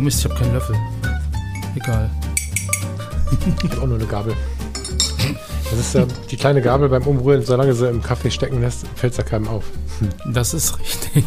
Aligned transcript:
Oh 0.00 0.02
Mist, 0.02 0.20
ich 0.20 0.24
habe 0.24 0.34
keinen 0.34 0.54
Löffel. 0.54 0.74
Egal. 1.76 2.10
Ich 3.62 3.70
habe 3.70 3.82
auch 3.82 3.86
nur 3.86 3.98
eine 3.98 4.06
Gabel. 4.06 4.34
Das 5.70 5.78
ist 5.78 5.94
ja 5.94 6.06
die 6.30 6.36
kleine 6.38 6.62
Gabel 6.62 6.88
beim 6.88 7.02
Umrühren, 7.02 7.44
solange 7.44 7.74
sie 7.74 7.86
im 7.86 8.02
Kaffee 8.02 8.30
stecken 8.30 8.62
lässt, 8.62 8.86
fällt 8.96 9.12
es 9.12 9.18
ja 9.18 9.24
keinem 9.24 9.46
auf. 9.48 9.64
Das 10.24 10.54
ist 10.54 10.78
richtig. 10.78 11.24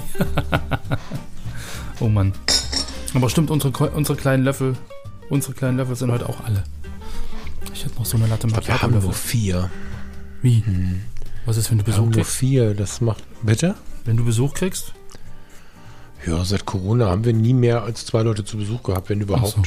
oh 1.99 2.07
Mann. 2.07 2.33
Aber 3.13 3.29
stimmt, 3.29 3.51
unsere, 3.51 3.91
unsere 3.91 4.17
kleinen 4.17 4.43
Löffel, 4.43 4.75
unsere 5.29 5.53
kleinen 5.53 5.77
Löffel 5.77 5.95
sind 5.95 6.11
heute 6.11 6.27
auch 6.27 6.43
alle. 6.43 6.63
Ich 7.71 7.85
hätte 7.85 7.95
noch 7.99 8.05
so 8.05 8.17
eine 8.17 8.25
Latte 8.25 8.47
Ich 8.47 8.67
Wir 8.67 8.81
haben 8.81 8.99
nur 8.99 9.13
vier. 9.13 9.69
Wie? 10.41 10.63
Hm. 10.65 11.01
Was 11.45 11.57
ist, 11.57 11.69
wenn 11.69 11.77
du 11.77 11.83
Besuch 11.83 12.05
kriegst? 12.05 12.15
Nur 12.17 12.25
vier, 12.25 12.73
das 12.73 13.01
macht. 13.01 13.23
Bitte? 13.43 13.75
Wenn 14.03 14.17
du 14.17 14.25
Besuch 14.25 14.55
kriegst? 14.55 14.93
Ja, 16.25 16.45
seit 16.45 16.65
Corona 16.65 17.07
haben 17.07 17.25
wir 17.25 17.33
nie 17.33 17.53
mehr 17.53 17.83
als 17.83 18.05
zwei 18.05 18.21
Leute 18.23 18.45
zu 18.45 18.57
Besuch 18.57 18.83
gehabt, 18.83 19.09
wenn 19.09 19.21
überhaupt. 19.21 19.51
So. 19.51 19.61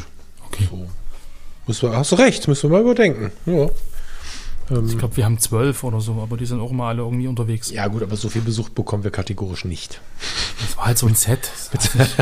Okay. 0.47 0.69
So. 0.71 0.87
Muss 1.67 1.83
man, 1.83 1.97
hast 1.97 2.13
du 2.13 2.17
recht, 2.17 2.47
müssen 2.49 2.71
wir 2.71 2.79
mal 2.79 2.83
überdenken. 2.83 3.33
Ja. 3.45 3.69
Ähm, 4.71 4.87
ich 4.87 4.99
glaube, 4.99 5.17
wir 5.17 5.25
haben 5.25 5.39
zwölf 5.39 5.85
oder 5.85 6.01
so, 6.01 6.21
aber 6.23 6.37
die 6.37 6.47
sind 6.47 6.61
auch 6.61 6.71
immer 6.71 6.85
alle 6.85 7.03
irgendwie 7.03 7.29
unterwegs. 7.29 7.71
Ja, 7.71 7.87
gut, 7.89 8.03
aber 8.03 8.17
so 8.17 8.29
viel 8.29 8.43
Besuch 8.43 8.69
bekommen 8.69 9.05
wir 9.05 9.11
kategorisch 9.11 9.65
nicht. 9.65 10.01
Das 10.61 10.77
war 10.77 10.87
halt 10.87 10.99
so 10.99 11.07
ein 11.07 11.15
Set. 11.15 11.51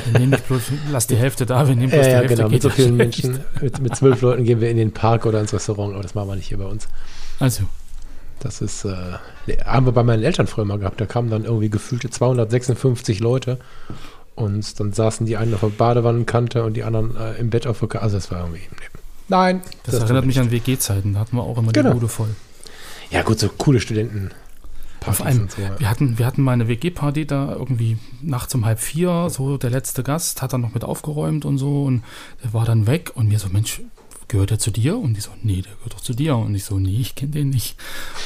wir 0.04 0.18
nehmen 0.18 0.30
nicht 0.30 0.46
bloß, 0.46 0.62
lass 0.90 1.06
die 1.06 1.16
Hälfte 1.16 1.46
da, 1.46 1.68
wir 1.68 1.76
nehmen 1.76 1.90
bloß 1.90 2.06
äh, 2.06 2.08
die 2.08 2.16
Hälfte. 2.16 2.36
Genau, 2.36 2.48
mit 2.48 2.62
so 2.62 2.70
vielen 2.70 2.96
Menschen, 2.96 3.40
mit, 3.60 3.78
mit 3.80 3.96
zwölf 3.96 4.20
Leuten 4.20 4.44
gehen 4.44 4.60
wir 4.60 4.70
in 4.70 4.76
den 4.76 4.92
Park 4.92 5.26
oder 5.26 5.40
ins 5.40 5.52
Restaurant, 5.52 5.94
aber 5.94 6.02
das 6.02 6.14
machen 6.14 6.28
wir 6.28 6.36
nicht 6.36 6.48
hier 6.48 6.58
bei 6.58 6.66
uns. 6.66 6.88
Also. 7.38 7.64
Das 8.40 8.60
ist, 8.60 8.84
äh, 8.84 8.94
haben 9.64 9.86
wir 9.86 9.92
bei 9.92 10.02
meinen 10.02 10.22
Eltern 10.22 10.46
früher 10.46 10.66
mal 10.66 10.78
gehabt. 10.78 11.00
Da 11.00 11.06
kamen 11.06 11.30
dann 11.30 11.44
irgendwie 11.44 11.70
gefühlte 11.70 12.10
256 12.10 13.20
Leute 13.20 13.58
und 14.34 14.80
dann 14.80 14.92
saßen 14.92 15.26
die 15.26 15.36
einen 15.36 15.54
auf 15.54 15.60
der 15.60 15.68
Badewannenkante 15.68 16.64
und 16.64 16.74
die 16.74 16.84
anderen 16.84 17.16
äh, 17.16 17.34
im 17.34 17.50
Bett 17.50 17.66
auf 17.66 17.80
der 17.80 18.02
Also 18.02 18.16
das 18.16 18.30
war 18.30 18.40
irgendwie. 18.40 18.62
Nein. 19.28 19.62
Das, 19.84 19.94
das 19.94 20.04
erinnert 20.04 20.26
mich 20.26 20.38
an 20.38 20.50
WG-Zeiten. 20.50 21.14
Da 21.14 21.20
hatten 21.20 21.36
wir 21.36 21.42
auch 21.42 21.58
immer 21.58 21.72
genau. 21.72 21.90
die 21.90 21.94
Bude 21.94 22.08
voll. 22.08 22.34
Ja, 23.10 23.22
gut, 23.22 23.38
so 23.38 23.48
coole 23.48 23.80
Studenten. 23.80 24.30
Auf 25.06 25.22
einem, 25.22 25.48
so, 25.48 25.60
ja. 25.60 25.78
wir, 25.78 25.90
hatten, 25.90 26.18
wir 26.18 26.24
hatten 26.24 26.42
mal 26.42 26.52
eine 26.52 26.66
WG-Party 26.66 27.26
da 27.26 27.52
irgendwie 27.52 27.98
nachts 28.22 28.54
um 28.54 28.64
halb 28.64 28.80
vier, 28.80 29.28
so 29.28 29.58
der 29.58 29.68
letzte 29.68 30.02
Gast 30.02 30.40
hat 30.40 30.54
dann 30.54 30.62
noch 30.62 30.72
mit 30.72 30.82
aufgeräumt 30.82 31.44
und 31.44 31.58
so 31.58 31.84
und 31.84 32.02
der 32.42 32.54
war 32.54 32.64
dann 32.64 32.86
weg 32.86 33.12
und 33.14 33.28
mir 33.28 33.38
so, 33.38 33.48
Mensch, 33.50 33.82
gehört 34.34 34.50
er 34.50 34.58
zu 34.58 34.70
dir? 34.70 34.98
Und 34.98 35.14
die 35.14 35.20
so, 35.20 35.30
nee, 35.42 35.62
der 35.62 35.72
gehört 35.72 35.94
doch 35.94 36.00
zu 36.00 36.12
dir. 36.12 36.36
Und 36.36 36.54
ich 36.54 36.64
so, 36.64 36.78
nee, 36.78 36.98
ich 37.00 37.14
kenne 37.14 37.32
den 37.32 37.50
nicht. 37.50 37.76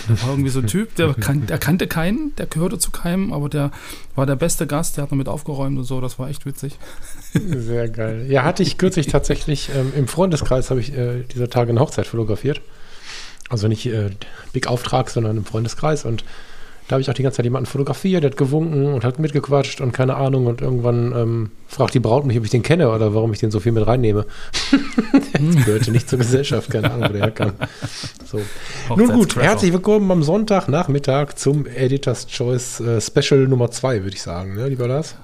Da 0.08 0.20
war 0.22 0.30
irgendwie 0.30 0.50
so 0.50 0.60
ein 0.60 0.66
Typ, 0.66 0.94
der, 0.96 1.14
kan 1.14 1.46
der 1.46 1.58
kannte 1.58 1.86
keinen, 1.86 2.34
der 2.36 2.46
gehörte 2.46 2.78
zu 2.78 2.90
keinem, 2.90 3.32
aber 3.32 3.48
der 3.48 3.70
war 4.14 4.26
der 4.26 4.36
beste 4.36 4.66
Gast, 4.66 4.96
der 4.96 5.02
hat 5.02 5.10
noch 5.10 5.18
mit 5.18 5.28
aufgeräumt 5.28 5.78
und 5.78 5.84
so, 5.84 6.00
das 6.00 6.18
war 6.18 6.28
echt 6.28 6.46
witzig. 6.46 6.78
Sehr 7.32 7.88
geil. 7.88 8.26
Ja, 8.28 8.42
hatte 8.42 8.62
ich 8.62 8.78
kürzlich 8.78 9.06
tatsächlich 9.06 9.70
ähm, 9.74 9.92
im 9.94 10.08
Freundeskreis, 10.08 10.70
habe 10.70 10.80
ich 10.80 10.96
äh, 10.96 11.22
dieser 11.24 11.50
Tage 11.50 11.70
eine 11.70 11.80
Hochzeit 11.80 12.06
fotografiert. 12.06 12.60
Also 13.50 13.68
nicht 13.68 13.86
äh, 13.86 14.10
Big 14.52 14.66
Auftrag, 14.66 15.10
sondern 15.10 15.36
im 15.36 15.44
Freundeskreis 15.44 16.04
und 16.04 16.24
da 16.88 16.94
habe 16.94 17.02
ich 17.02 17.10
auch 17.10 17.14
die 17.14 17.22
ganze 17.22 17.36
Zeit 17.36 17.44
jemanden 17.44 17.66
fotografiert, 17.66 18.24
der 18.24 18.30
hat 18.30 18.38
gewunken 18.38 18.86
und 18.94 19.04
hat 19.04 19.18
mitgequatscht 19.18 19.82
und 19.82 19.92
keine 19.92 20.16
Ahnung. 20.16 20.46
Und 20.46 20.62
irgendwann 20.62 21.12
ähm, 21.12 21.50
fragt 21.66 21.92
die 21.92 22.00
Braut 22.00 22.24
mich, 22.24 22.38
ob 22.38 22.44
ich 22.44 22.50
den 22.50 22.62
kenne 22.62 22.90
oder 22.90 23.14
warum 23.14 23.30
ich 23.34 23.38
den 23.38 23.50
so 23.50 23.60
viel 23.60 23.72
mit 23.72 23.86
reinnehme. 23.86 24.24
der 25.34 25.64
gehörte 25.64 25.92
nicht 25.92 26.08
zur 26.08 26.18
Gesellschaft, 26.18 26.70
keine 26.70 26.90
Ahnung, 26.90 27.10
wo 27.10 27.12
der 27.12 27.22
herkam. 27.24 27.52
So. 28.24 28.40
Nun 28.96 29.12
gut, 29.12 29.36
herzlich 29.36 29.70
willkommen 29.70 30.10
am 30.10 30.22
Sonntagnachmittag 30.22 31.34
zum 31.34 31.66
Editor's 31.66 32.26
Choice 32.26 32.80
äh, 32.80 33.00
Special 33.02 33.46
Nummer 33.46 33.70
2, 33.70 34.04
würde 34.04 34.16
ich 34.16 34.22
sagen, 34.22 34.54
ne, 34.54 34.68
lieber 34.68 34.88
Lars? 34.88 35.14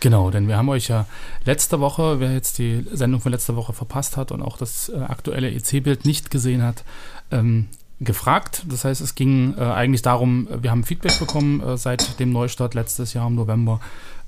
Genau, 0.00 0.32
denn 0.32 0.48
wir 0.48 0.56
haben 0.56 0.68
euch 0.70 0.88
ja 0.88 1.06
letzte 1.44 1.78
Woche, 1.78 2.18
wer 2.18 2.32
jetzt 2.32 2.58
die 2.58 2.84
Sendung 2.92 3.20
von 3.20 3.30
letzter 3.30 3.54
Woche 3.54 3.72
verpasst 3.72 4.16
hat 4.16 4.32
und 4.32 4.42
auch 4.42 4.56
das 4.56 4.88
äh, 4.88 4.98
aktuelle 4.98 5.48
EC-Bild 5.52 6.04
nicht 6.04 6.32
gesehen 6.32 6.64
hat, 6.64 6.82
ähm, 7.30 7.68
gefragt. 8.04 8.64
Das 8.68 8.84
heißt, 8.84 9.00
es 9.00 9.14
ging 9.14 9.54
äh, 9.56 9.62
eigentlich 9.62 10.02
darum, 10.02 10.48
wir 10.60 10.70
haben 10.70 10.84
Feedback 10.84 11.18
bekommen 11.18 11.60
äh, 11.60 11.76
seit 11.76 12.18
dem 12.20 12.32
Neustart 12.32 12.74
letztes 12.74 13.14
Jahr 13.14 13.26
im 13.26 13.34
November 13.34 13.80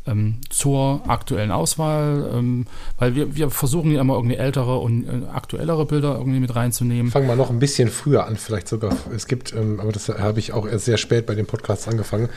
ähm, 0.06 0.36
zur 0.50 1.02
aktuellen 1.08 1.50
Auswahl, 1.50 2.30
ähm, 2.34 2.66
weil 2.98 3.14
wir, 3.14 3.36
wir 3.36 3.50
versuchen 3.50 3.90
ja 3.90 4.00
immer 4.00 4.14
irgendwie 4.14 4.36
ältere 4.36 4.78
und 4.78 5.04
äh, 5.04 5.26
aktuellere 5.32 5.86
Bilder 5.86 6.16
irgendwie 6.18 6.40
mit 6.40 6.54
reinzunehmen. 6.54 7.10
Fangen 7.10 7.26
wir 7.26 7.36
noch 7.36 7.50
ein 7.50 7.58
bisschen 7.58 7.88
früher 7.88 8.26
an, 8.26 8.36
vielleicht 8.36 8.68
sogar. 8.68 8.94
Es 9.14 9.26
gibt, 9.26 9.54
ähm, 9.54 9.80
aber 9.80 9.92
das 9.92 10.08
habe 10.08 10.38
ich 10.38 10.52
auch 10.52 10.66
erst 10.66 10.84
sehr 10.84 10.98
spät 10.98 11.26
bei 11.26 11.34
den 11.34 11.46
Podcasts 11.46 11.88
angefangen. 11.88 12.28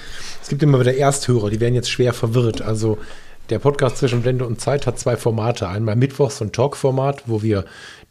Es 0.42 0.48
gibt 0.50 0.64
immer 0.64 0.80
wieder 0.80 0.96
Ersthörer, 0.96 1.50
die 1.50 1.60
werden 1.60 1.76
jetzt 1.76 1.90
schwer 1.90 2.14
verwirrt. 2.14 2.62
Also 2.62 2.98
der 3.50 3.60
Podcast 3.60 3.98
zwischen 3.98 4.22
Blende 4.22 4.46
und 4.46 4.60
Zeit 4.60 4.88
hat 4.88 5.00
zwei 5.00 5.16
Formate. 5.16 5.68
Einmal 5.68 5.96
Mittwochs- 5.96 6.42
und 6.42 6.54
Talk-Format, 6.54 7.24
wo 7.28 7.42
wir 7.42 7.66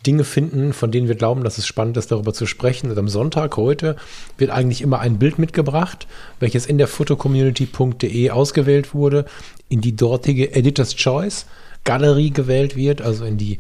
Dinge 0.07 0.25
finden, 0.25 0.73
von 0.73 0.91
denen 0.91 1.09
wir 1.09 1.15
glauben, 1.15 1.45
dass 1.45 1.59
es 1.59 1.67
spannend 1.67 1.97
ist, 1.97 2.13
darüber 2.13 2.33
zu 2.33 2.47
sprechen. 2.47 2.91
Und 2.91 2.99
am 2.99 3.09
Sonntag 3.09 3.57
heute 3.57 3.97
wird 4.39 4.51
eigentlich 4.51 4.83
immer 4.83 5.01
ein 5.01 5.19
Bild 5.19 5.39
mitgebracht, 5.39 6.07
welches 6.41 6.67
in 6.67 6.79
der 6.79 6.89
fotocommunity.de 6.89 8.31
ausgewählt 8.31 8.95
wurde, 8.95 9.27
in 9.69 9.81
die 9.81 9.97
dortige 9.97 10.55
Editor's 10.55 10.95
Choice 10.95 11.47
Galerie 11.85 12.31
gewählt 12.31 12.77
wird, 12.77 13.01
also 13.01 13.25
in 13.25 13.39
die 13.39 13.59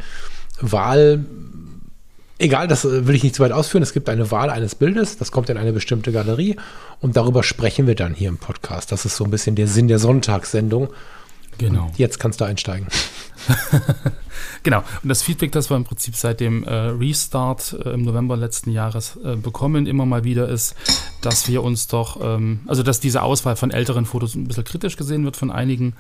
Wahl. 0.61 1.25
Egal, 2.39 2.69
das 2.69 2.85
will 2.85 3.15
ich 3.15 3.23
nicht 3.23 3.35
zu 3.35 3.43
weit 3.43 3.53
ausführen. 3.53 3.83
Es 3.83 3.95
gibt 3.95 4.11
eine 4.11 4.31
Wahl 4.31 4.51
eines 4.51 4.75
Bildes, 4.75 5.17
das 5.17 5.33
kommt 5.33 5.49
in 5.49 5.57
eine 5.57 5.73
bestimmte 5.73 6.13
Galerie 6.13 6.57
und 7.01 7.17
darüber 7.17 7.43
sprechen 7.43 7.87
wir 7.87 7.95
dann 7.95 8.13
hier 8.13 8.29
im 8.29 8.37
Podcast. 8.37 8.93
Das 8.93 9.07
ist 9.07 9.17
so 9.17 9.25
ein 9.25 9.31
bisschen 9.31 9.57
der 9.57 9.69
Sinn 9.69 9.89
der 9.89 9.99
Sonntagssendung. 9.99 10.91
Genau. 11.59 11.91
Jetzt 11.97 12.19
kannst 12.19 12.41
du 12.41 12.45
einsteigen. 12.45 12.87
genau. 14.63 14.83
Und 15.03 15.09
das 15.09 15.23
Feedback, 15.23 15.53
das 15.53 15.71
wir 15.71 15.77
im 15.77 15.85
Prinzip 15.85 16.17
seit 16.17 16.41
dem 16.41 16.65
äh, 16.65 16.73
Restart 16.73 17.77
äh, 17.85 17.91
im 17.91 18.03
November 18.03 18.37
letzten 18.37 18.71
Jahres 18.71 19.17
äh, 19.25 19.37
bekommen, 19.37 19.87
immer 19.87 20.07
mal 20.07 20.25
wieder 20.25 20.49
ist, 20.49 20.75
dass 21.23 21.49
wir 21.49 21.63
uns 21.63 21.87
doch, 21.87 22.21
ähm, 22.23 22.61
also 22.67 22.83
dass 22.83 23.01
diese 23.01 23.23
Auswahl 23.23 23.57
von 23.57 23.71
älteren 23.71 24.05
Fotos 24.05 24.35
ein 24.35 24.49
bisschen 24.49 24.65
kritisch 24.65 24.97
gesehen 24.97 25.25
wird 25.25 25.37
von 25.37 25.51
einigen 25.51 25.95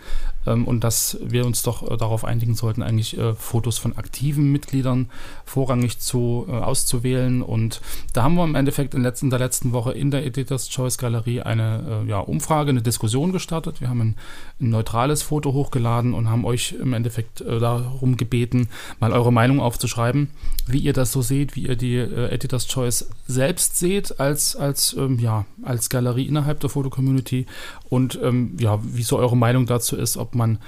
und 0.52 0.84
dass 0.84 1.18
wir 1.22 1.46
uns 1.46 1.62
doch 1.62 1.90
äh, 1.90 1.96
darauf 1.96 2.24
einigen 2.24 2.54
sollten, 2.54 2.82
eigentlich 2.82 3.18
äh, 3.18 3.34
Fotos 3.34 3.78
von 3.78 3.96
aktiven 3.96 4.52
Mitgliedern 4.52 5.10
vorrangig 5.44 5.98
zu, 5.98 6.46
äh, 6.48 6.52
auszuwählen. 6.52 7.42
Und 7.42 7.80
da 8.12 8.22
haben 8.22 8.34
wir 8.34 8.44
im 8.44 8.54
Endeffekt 8.54 8.94
in, 8.94 9.02
letzten, 9.02 9.30
der 9.30 9.38
letzten 9.38 9.72
Woche 9.72 9.92
in 9.92 10.10
der 10.10 10.24
Editors 10.24 10.68
Choice 10.68 10.98
Galerie 10.98 11.42
eine 11.42 12.04
ja, 12.06 12.18
Umfrage, 12.18 12.70
eine 12.70 12.82
Diskussion 12.82 13.32
gestartet. 13.32 13.80
Wir 13.80 13.88
haben 13.88 14.00
ein, 14.00 14.14
ein 14.60 14.70
neutrales 14.70 15.22
Foto 15.22 15.52
hochgeladen 15.52 16.14
und 16.14 16.28
haben 16.28 16.44
euch 16.44 16.72
im 16.80 16.92
Endeffekt 16.92 17.40
darum 17.40 18.16
gebeten, 18.16 18.68
mal 19.00 19.12
eure 19.12 19.32
Meinung 19.32 19.60
aufzuschreiben, 19.60 20.30
wie 20.66 20.78
ihr 20.78 20.92
das 20.92 21.12
so 21.12 21.22
seht, 21.22 21.56
wie 21.56 21.66
ihr 21.66 21.76
die 21.76 21.96
Editor's 21.96 22.66
Choice 22.66 23.08
selbst 23.26 23.78
seht 23.78 24.20
als, 24.20 24.56
als, 24.56 24.94
ähm, 24.98 25.18
ja, 25.18 25.46
als 25.62 25.88
Galerie 25.88 26.26
innerhalb 26.26 26.60
der 26.60 26.70
Foto-Community 26.70 27.46
und 27.88 28.18
ähm, 28.22 28.56
ja, 28.58 28.78
wie 28.82 29.02
so 29.02 29.18
eure 29.18 29.36
Meinung 29.36 29.66
dazu 29.66 29.96
ist, 29.96 30.16
ob 30.16 30.34
man 30.36 30.58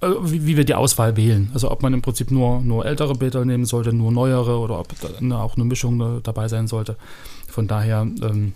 äh, 0.00 0.08
wie, 0.22 0.46
wie, 0.46 0.56
wir 0.56 0.64
die 0.64 0.74
Auswahl 0.74 1.16
wählen. 1.16 1.50
Also 1.54 1.70
ob 1.70 1.82
man 1.82 1.94
im 1.94 2.02
Prinzip 2.02 2.30
nur, 2.30 2.60
nur 2.60 2.84
ältere 2.84 3.14
Bilder 3.14 3.44
nehmen 3.44 3.64
sollte, 3.64 3.92
nur 3.92 4.12
neuere 4.12 4.58
oder 4.58 4.78
ob 4.78 4.88
da 5.00 5.40
auch 5.40 5.56
eine 5.56 5.64
Mischung 5.64 6.22
dabei 6.22 6.48
sein 6.48 6.68
sollte. 6.68 6.96
Von 7.48 7.66
daher 7.66 8.02
ähm, 8.02 8.52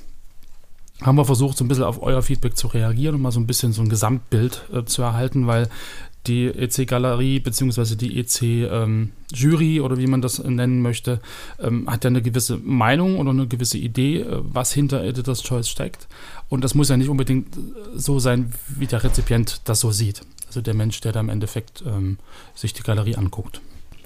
haben 1.00 1.17
wir 1.17 1.25
versucht, 1.25 1.56
so 1.56 1.64
ein 1.64 1.69
bisschen 1.69 1.84
auf 1.84 2.02
euer 2.02 2.22
Feedback 2.22 2.56
zu 2.56 2.67
reagieren 2.69 3.14
und 3.14 3.22
mal 3.22 3.32
so 3.32 3.40
ein 3.40 3.46
bisschen 3.46 3.72
so 3.72 3.81
ein 3.82 3.88
Gesamtbild 3.88 4.64
äh, 4.72 4.84
zu 4.84 5.02
erhalten, 5.02 5.46
weil 5.46 5.69
die 6.26 6.46
EC-Galerie 6.46 7.40
bzw. 7.40 7.96
die 7.96 8.19
EC-Jury 8.19 9.76
ähm, 9.76 9.84
oder 9.84 9.96
wie 9.99 10.06
man 10.06 10.20
das 10.20 10.43
nennen 10.43 10.82
möchte, 10.82 11.20
ähm, 11.58 11.88
hat 11.90 12.05
ja 12.05 12.08
eine 12.08 12.22
gewisse 12.22 12.58
Meinung 12.58 13.19
oder 13.19 13.31
eine 13.31 13.46
gewisse 13.46 13.78
Idee, 13.78 14.20
äh, 14.20 14.40
was 14.43 14.72
hinter 14.72 15.02
Editor's 15.02 15.43
Choice 15.43 15.69
steckt. 15.69 16.08
Und 16.49 16.62
das 16.62 16.75
muss 16.75 16.88
ja 16.88 16.96
nicht 16.96 17.08
unbedingt 17.08 17.56
so 17.94 18.19
sein, 18.19 18.52
wie 18.69 18.87
der 18.87 19.02
Rezipient 19.02 19.62
das 19.64 19.81
so 19.81 19.90
sieht. 19.90 20.22
Also 20.46 20.61
der 20.61 20.75
Mensch, 20.75 21.00
der 21.00 21.12
da 21.12 21.20
im 21.20 21.28
Endeffekt 21.28 21.82
ähm, 21.87 22.19
sich 22.55 22.75
die 22.75 22.82
Galerie 22.82 23.16
anguckt. 23.16 23.61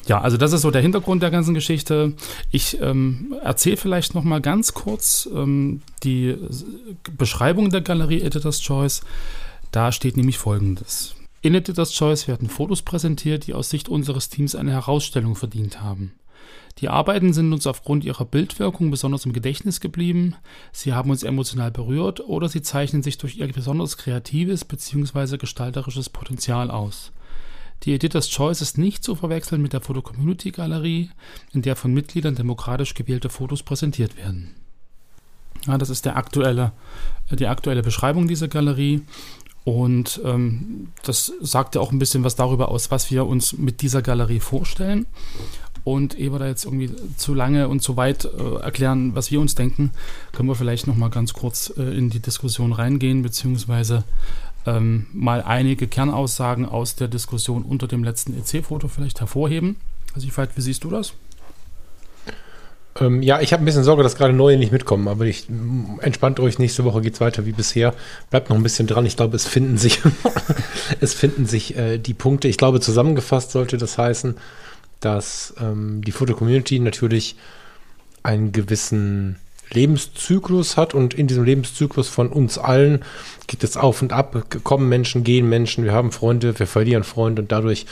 Ja, 0.06 0.20
also 0.20 0.37
das 0.37 0.52
ist 0.52 0.60
so 0.60 0.70
der 0.70 0.82
Hintergrund 0.82 1.22
der 1.22 1.31
ganzen 1.31 1.55
Geschichte. 1.55 2.12
Ich 2.50 2.78
ähm, 2.81 3.34
erzähle 3.43 3.78
vielleicht 3.78 4.14
noch 4.14 4.25
mal 4.25 4.40
ganz 4.40 4.75
kurz 4.75 5.28
ähm, 5.34 5.81
die 6.02 6.37
Beschreibung 7.17 7.70
der 7.70 7.81
Galerie 7.81 8.20
Editor's 8.20 8.60
Choice. 8.60 9.00
Da 9.72 9.93
steht 9.93 10.17
nämlich 10.17 10.37
Folgendes. 10.37 11.14
In 11.44 11.55
Editor's 11.55 11.93
Choice 11.93 12.26
werden 12.26 12.49
Fotos 12.49 12.81
präsentiert, 12.81 13.46
die 13.46 13.52
aus 13.52 13.69
Sicht 13.69 13.91
unseres 13.91 14.31
Teams 14.31 14.55
eine 14.55 14.70
Herausstellung 14.70 15.37
verdient 15.37 15.82
haben. 15.82 16.14
Die 16.79 16.88
Arbeiten 16.88 17.35
sind 17.35 17.52
uns 17.52 17.67
aufgrund 17.67 18.02
ihrer 18.02 18.25
Bildwirkung 18.25 18.91
besonders 18.91 19.26
im 19.26 19.35
Gedächtnis 19.35 19.81
geblieben, 19.81 20.37
sie 20.73 20.94
haben 20.94 21.11
uns 21.11 21.23
emotional 21.23 21.70
berührt 21.70 22.20
oder 22.26 22.49
sie 22.49 22.62
zeichnen 22.62 23.02
sich 23.02 23.19
durch 23.19 23.37
ihr 23.37 23.46
besonders 23.52 23.99
kreatives 23.99 24.64
bzw. 24.64 25.37
gestalterisches 25.37 26.08
Potenzial 26.08 26.70
aus. 26.70 27.12
Die 27.82 27.93
Editor's 27.93 28.31
Choice 28.31 28.62
ist 28.62 28.79
nicht 28.79 29.05
zu 29.05 29.14
verwechseln 29.14 29.61
mit 29.61 29.75
der 29.75 29.82
Foto-Community-Galerie, 29.82 31.11
in 31.52 31.61
der 31.61 31.76
von 31.76 31.93
Mitgliedern 31.93 32.37
demokratisch 32.37 32.94
gewählte 32.94 33.29
Fotos 33.29 33.62
präsentiert 33.62 34.17
werden. 34.17 34.55
Ja, 35.67 35.79
das 35.79 35.91
ist 35.91 36.05
der 36.05 36.17
aktuelle, 36.17 36.73
die 37.31 37.46
aktuelle 37.46 37.82
Beschreibung 37.82 38.29
dieser 38.29 38.49
Galerie. 38.49 39.02
Und 39.64 40.20
ähm, 40.25 40.88
das 41.02 41.32
sagt 41.40 41.75
ja 41.75 41.81
auch 41.81 41.90
ein 41.90 41.99
bisschen 41.99 42.22
was 42.22 42.37
darüber 42.37 42.69
aus, 42.69 42.90
was 42.90 43.11
wir 43.11 43.26
uns 43.26 43.55
mit 43.55 43.81
dieser 43.81 44.02
Galerie 44.02 44.40
vorstellen. 44.40 45.06
Und 45.84 46.19
ehe 46.19 46.32
wir 46.32 46.38
da 46.38 46.46
jetzt 46.46 46.64
irgendwie 46.64 46.90
zu 47.16 47.34
lange 47.34 47.69
und 47.69 47.81
zu 47.81 47.96
weit 47.96 48.25
äh, 48.25 48.56
erklären, 48.61 49.14
was 49.14 49.31
wir 49.31 49.40
uns 49.40 49.55
denken, 49.55 49.90
können 50.32 50.49
wir 50.49 50.55
vielleicht 50.55 50.87
noch 50.87 50.96
mal 50.96 51.11
ganz 51.11 51.34
kurz 51.34 51.72
äh, 51.76 51.82
in 51.82 52.08
die 52.08 52.20
Diskussion 52.20 52.72
reingehen, 52.72 53.22
beziehungsweise 53.22 54.05
ähm, 54.66 55.06
mal 55.12 55.43
einige 55.43 55.87
Kernaussagen 55.87 56.67
aus 56.67 56.96
der 56.96 57.08
Diskussion 57.08 57.62
unter 57.62 57.87
dem 57.87 58.02
letzten 58.02 58.34
EC-Foto 58.38 58.88
vielleicht 58.88 59.20
hervorheben. 59.20 59.76
Also 60.14 60.26
wie 60.26 60.60
siehst 60.60 60.84
du 60.84 60.90
das? 60.90 61.12
Ähm, 63.00 63.23
ja, 63.23 63.41
ich 63.41 63.52
habe 63.52 63.62
ein 63.62 63.64
bisschen 63.64 63.82
Sorge, 63.82 64.02
dass 64.02 64.17
gerade 64.17 64.32
neue 64.32 64.56
nicht 64.56 64.73
mitkommen, 64.73 65.08
aber 65.08 65.25
ich 65.25 65.49
entspannt 66.00 66.38
euch, 66.38 66.58
nächste 66.58 66.85
Woche 66.85 67.00
geht 67.00 67.14
es 67.14 67.20
weiter 67.20 67.44
wie 67.44 67.52
bisher. 67.52 67.94
Bleibt 68.31 68.50
noch 68.50 68.56
ein 68.56 68.62
bisschen 68.62 68.87
dran. 68.87 69.06
Ich 69.06 69.17
glaube, 69.17 69.37
es 69.37 69.46
finden 69.46 69.79
sich, 69.79 70.00
es 71.00 71.14
finden 71.14 71.46
sich 71.46 71.76
äh, 71.76 71.99
die 71.99 72.14
Punkte. 72.14 72.49
Ich 72.49 72.56
glaube, 72.56 72.81
zusammengefasst 72.81 73.50
sollte 73.50 73.79
das 73.79 73.99
heißen, 73.99 74.37
dass 75.00 75.55
ähm, 75.61 76.02
die 76.05 76.12
Foto-Community 76.12 76.79
natürlich 76.79 77.37
einen 78.23 78.52
gewissen 78.52 79.37
Lebenszyklus 79.70 80.76
hat 80.76 80.94
und 80.94 81.14
in 81.14 81.26
diesem 81.26 81.44
Lebenszyklus 81.44 82.08
von 82.08 82.29
uns 82.29 82.58
allen 82.58 83.02
geht 83.46 83.64
es 83.64 83.76
auf 83.76 84.02
und 84.02 84.12
ab, 84.12 84.44
kommen 84.62 84.88
Menschen, 84.88 85.25
gehen 85.25 85.49
Menschen, 85.49 85.85
wir 85.85 85.93
haben 85.93 86.12
Freunde, 86.12 86.58
wir 86.58 86.67
verlieren 86.67 87.02
Freunde 87.02 87.43
und 87.43 87.52
dadurch 87.52 87.87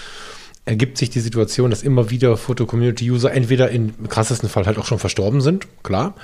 ergibt 0.65 0.97
sich 0.97 1.11
die 1.11 1.21
Situation, 1.21 1.71
dass 1.71 1.83
immer 1.83 2.11
wieder 2.11 2.37
Foto-Community-User 2.37 3.33
entweder 3.33 3.71
im 3.71 4.09
krassesten 4.09 4.49
Fall 4.49 4.67
halt 4.67 4.79
auch 4.79 4.87
schon 4.87 5.01
verstorben 5.01 5.41
sind, 5.41 5.67
klar, 5.83 6.15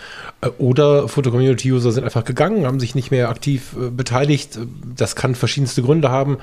äh, 0.40 0.48
oder 0.58 1.08
Foto-Community-User 1.08 1.90
sind 1.90 2.04
einfach 2.04 2.24
gegangen, 2.24 2.64
haben 2.64 2.78
sich 2.78 2.94
nicht 2.94 3.10
mehr 3.10 3.30
aktiv 3.30 3.74
äh, 3.76 3.90
beteiligt. 3.90 4.58
Das 4.96 5.16
kann 5.16 5.34
verschiedenste 5.34 5.82
Gründe 5.82 6.10
haben, 6.10 6.38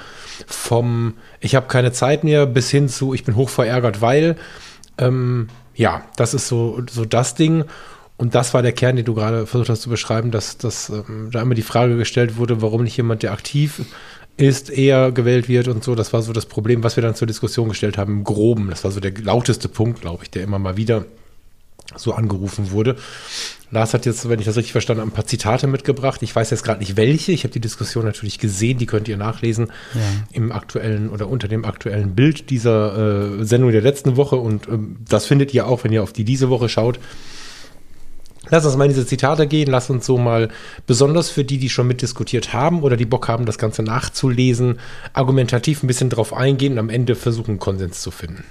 vom 0.46 1.14
ich 1.40 1.56
habe 1.56 1.68
keine 1.68 1.94
Zeit 1.94 2.24
mehr 2.24 2.46
bis 2.46 2.70
hin 2.70 2.90
zu 2.90 3.14
ich 3.14 3.24
bin 3.24 3.36
hoch 3.36 3.50
verärgert, 3.50 4.02
weil 4.02 4.36
ähm, 4.98 5.48
ja, 5.74 6.04
das 6.18 6.34
ist 6.34 6.48
so, 6.48 6.82
so 6.90 7.06
das 7.06 7.36
Ding. 7.36 7.66
Und 8.18 8.34
das 8.34 8.54
war 8.54 8.62
der 8.62 8.72
Kern, 8.72 8.96
den 8.96 9.04
du 9.04 9.14
gerade 9.14 9.46
versucht 9.46 9.70
hast 9.70 9.82
zu 9.82 9.90
beschreiben, 9.90 10.32
dass, 10.32 10.58
dass 10.58 10.90
ähm, 10.90 11.30
da 11.32 11.42
immer 11.42 11.56
die 11.56 11.62
Frage 11.62 11.98
gestellt 11.98 12.38
wurde, 12.38 12.62
warum 12.62 12.84
nicht 12.84 12.96
jemand, 12.96 13.24
der 13.24 13.34
aktiv 13.34 13.82
ist, 14.38 14.70
eher 14.70 15.12
gewählt 15.12 15.48
wird 15.48 15.68
und 15.68 15.84
so. 15.84 15.96
Das 15.96 16.14
war 16.14 16.22
so 16.22 16.34
das 16.34 16.46
Problem, 16.46 16.84
was 16.84 16.96
wir 16.96 17.04
dann 17.04 17.16
zur 17.16 17.28
Diskussion 17.28 17.70
gestellt 17.70 17.98
haben, 17.98 18.14
im 18.14 18.24
Groben. 18.24 18.70
Das 18.70 18.84
war 18.84 18.92
so 18.92 19.00
der 19.00 19.14
lauteste 19.14 19.70
Punkt, 19.70 20.02
glaube 20.02 20.24
ich, 20.24 20.32
der 20.32 20.44
immer 20.44 20.60
mal 20.60 20.78
wieder 20.78 21.06
so 21.96 22.14
angerufen 22.14 22.72
wurde. 22.72 22.96
Lars 23.72 23.94
hat 23.94 24.06
jetzt, 24.06 24.28
wenn 24.30 24.40
ich 24.40 24.46
das 24.46 24.58
richtig 24.58 24.72
verstanden 24.72 25.02
habe, 25.02 25.12
ein 25.12 25.14
paar 25.14 25.26
Zitate 25.26 25.68
mitgebracht. 25.68 26.22
Ich 26.24 26.36
weiß 26.36 26.50
jetzt 26.50 26.64
gerade 26.64 26.80
nicht 26.80 26.98
welche. 26.98 27.32
Ich 27.32 27.44
habe 27.44 27.54
die 27.54 27.60
Diskussion 27.60 28.06
natürlich 28.06 28.40
gesehen, 28.40 28.78
die 28.78 28.86
könnt 28.86 29.08
ihr 29.08 29.18
nachlesen 29.18 29.68
ja. 29.94 30.02
im 30.32 30.52
aktuellen 30.52 31.10
oder 31.10 31.28
unter 31.28 31.48
dem 31.48 31.66
aktuellen 31.66 32.16
Bild 32.16 32.50
dieser 32.50 33.40
äh, 33.40 33.46
Sendung 33.46 33.72
der 33.72 33.82
letzten 33.82 34.18
Woche. 34.18 34.36
Und 34.36 34.68
ähm, 34.68 34.98
das 35.08 35.26
findet 35.26 35.54
ihr 35.54 35.68
auch, 35.68 35.84
wenn 35.84 35.92
ihr 35.92 36.04
auf 36.04 36.14
die 36.14 36.24
diese 36.24 36.50
Woche 36.50 36.70
schaut. 36.70 37.00
Lass 38.50 38.66
uns 38.66 38.76
mal 38.76 38.86
in 38.86 38.92
diese 38.92 39.06
Zitate 39.06 39.48
gehen. 39.48 39.70
Lass 39.70 39.90
uns 39.90 40.06
so 40.06 40.18
mal 40.18 40.50
besonders 40.88 41.30
für 41.30 41.44
die, 41.44 41.58
die 41.58 41.70
schon 41.70 41.88
mitdiskutiert 41.88 42.54
haben 42.54 42.84
oder 42.84 42.98
die 42.98 43.06
Bock 43.06 43.28
haben, 43.28 43.46
das 43.46 43.58
Ganze 43.58 43.84
nachzulesen, 43.84 44.80
argumentativ 45.14 45.84
ein 45.84 45.88
bisschen 45.88 46.10
drauf 46.10 46.34
eingehen 46.34 46.74
und 46.74 46.80
am 46.80 46.90
Ende 46.90 47.16
versuchen, 47.16 47.60
Konsens 47.60 48.02
zu 48.02 48.12
finden. 48.12 48.44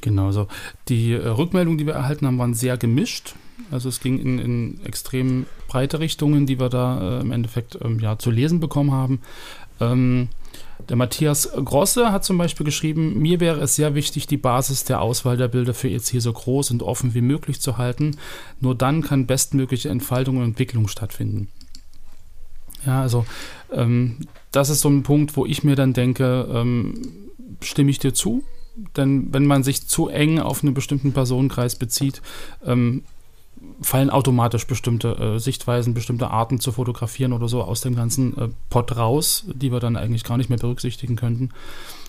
Genau 0.00 0.30
so. 0.30 0.48
Die 0.88 1.12
äh, 1.12 1.26
Rückmeldungen, 1.26 1.78
die 1.78 1.86
wir 1.86 1.94
erhalten 1.94 2.26
haben, 2.26 2.38
waren 2.38 2.54
sehr 2.54 2.76
gemischt. 2.76 3.34
Also 3.70 3.88
es 3.88 4.00
ging 4.00 4.18
in, 4.18 4.38
in 4.38 4.80
extrem 4.84 5.46
breite 5.66 5.98
Richtungen, 5.98 6.46
die 6.46 6.60
wir 6.60 6.68
da 6.68 7.18
äh, 7.18 7.20
im 7.20 7.32
Endeffekt 7.32 7.78
ähm, 7.82 7.98
ja, 8.00 8.18
zu 8.18 8.30
lesen 8.30 8.60
bekommen 8.60 8.92
haben. 8.92 9.20
Ähm, 9.80 10.28
der 10.88 10.96
Matthias 10.96 11.50
Grosse 11.64 12.12
hat 12.12 12.24
zum 12.24 12.38
Beispiel 12.38 12.64
geschrieben, 12.64 13.18
mir 13.18 13.40
wäre 13.40 13.60
es 13.60 13.76
sehr 13.76 13.94
wichtig, 13.94 14.26
die 14.26 14.36
Basis 14.36 14.84
der 14.84 15.00
Auswahl 15.00 15.36
der 15.36 15.48
Bilder 15.48 15.74
für 15.74 15.88
EC 15.88 16.20
so 16.20 16.32
groß 16.32 16.70
und 16.70 16.82
offen 16.82 17.14
wie 17.14 17.20
möglich 17.20 17.60
zu 17.60 17.78
halten. 17.78 18.16
Nur 18.60 18.74
dann 18.74 19.02
kann 19.02 19.26
bestmögliche 19.26 19.88
Entfaltung 19.88 20.38
und 20.38 20.44
Entwicklung 20.44 20.88
stattfinden. 20.88 21.48
Ja, 22.84 23.02
also 23.02 23.26
ähm, 23.72 24.18
das 24.52 24.70
ist 24.70 24.80
so 24.80 24.88
ein 24.88 25.02
Punkt, 25.02 25.36
wo 25.36 25.44
ich 25.44 25.64
mir 25.64 25.76
dann 25.76 25.92
denke, 25.92 26.48
ähm, 26.52 26.94
stimme 27.60 27.90
ich 27.90 27.98
dir 27.98 28.14
zu? 28.14 28.44
Denn 28.96 29.32
wenn 29.32 29.46
man 29.46 29.62
sich 29.62 29.86
zu 29.86 30.08
eng 30.08 30.38
auf 30.38 30.62
einen 30.62 30.74
bestimmten 30.74 31.12
Personenkreis 31.12 31.76
bezieht, 31.76 32.20
ähm, 32.64 33.04
fallen 33.80 34.10
automatisch 34.10 34.66
bestimmte 34.66 35.08
äh, 35.16 35.38
Sichtweisen, 35.38 35.94
bestimmte 35.94 36.30
Arten 36.30 36.60
zu 36.60 36.72
fotografieren 36.72 37.32
oder 37.32 37.48
so 37.48 37.62
aus 37.62 37.80
dem 37.80 37.94
ganzen 37.94 38.36
äh, 38.36 38.48
Pot 38.70 38.96
raus, 38.96 39.44
die 39.52 39.72
wir 39.72 39.80
dann 39.80 39.96
eigentlich 39.96 40.24
gar 40.24 40.36
nicht 40.36 40.48
mehr 40.48 40.58
berücksichtigen 40.58 41.16
könnten. 41.16 41.50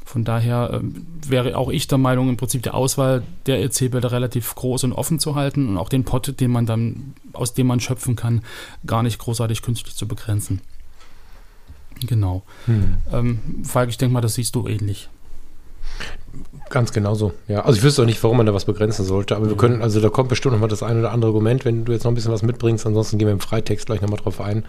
Von 0.05 0.23
daher 0.23 0.73
äh, 0.73 0.81
wäre 1.27 1.57
auch 1.57 1.69
ich 1.69 1.87
der 1.87 1.97
Meinung, 1.97 2.29
im 2.29 2.37
Prinzip 2.37 2.63
die 2.63 2.71
Auswahl 2.71 3.23
der 3.45 3.61
EC-Bilder 3.63 4.11
relativ 4.11 4.55
groß 4.55 4.85
und 4.85 4.93
offen 4.93 5.19
zu 5.19 5.35
halten 5.35 5.67
und 5.67 5.77
auch 5.77 5.89
den 5.89 6.05
Pot, 6.05 6.39
den 6.39 6.51
man 6.51 6.65
dann, 6.65 7.13
aus 7.33 7.53
dem 7.53 7.67
man 7.67 7.79
schöpfen 7.79 8.15
kann, 8.15 8.41
gar 8.85 9.03
nicht 9.03 9.19
großartig 9.19 9.61
künstlich 9.61 9.95
zu 9.95 10.07
begrenzen. 10.07 10.61
Genau. 12.05 12.43
Hm. 12.65 12.97
Ähm, 13.11 13.39
Falk, 13.63 13.89
ich 13.89 13.97
denke 13.97 14.13
mal, 14.13 14.21
das 14.21 14.35
siehst 14.35 14.55
du 14.55 14.67
ähnlich. 14.67 15.09
Ganz 16.69 16.91
genauso, 16.91 17.33
ja. 17.47 17.61
Also 17.61 17.77
ich 17.77 17.83
wüsste 17.83 18.01
auch 18.01 18.05
nicht, 18.05 18.21
warum 18.23 18.37
man 18.37 18.45
da 18.45 18.53
was 18.53 18.65
begrenzen 18.65 19.05
sollte, 19.05 19.35
aber 19.35 19.45
wir 19.45 19.53
mhm. 19.53 19.57
können, 19.57 19.81
also 19.81 20.01
da 20.01 20.09
kommt 20.09 20.29
bestimmt 20.29 20.53
noch 20.53 20.61
mal 20.61 20.67
das 20.67 20.83
eine 20.83 20.99
oder 20.99 21.11
andere 21.11 21.29
Argument, 21.29 21.65
wenn 21.65 21.85
du 21.85 21.91
jetzt 21.91 22.03
noch 22.03 22.11
ein 22.11 22.15
bisschen 22.15 22.31
was 22.31 22.43
mitbringst, 22.43 22.85
ansonsten 22.85 23.17
gehen 23.17 23.27
wir 23.27 23.33
im 23.33 23.39
Freitext 23.39 23.85
gleich 23.85 24.01
noch 24.01 24.09
mal 24.09 24.17
drauf 24.17 24.41
ein. 24.41 24.65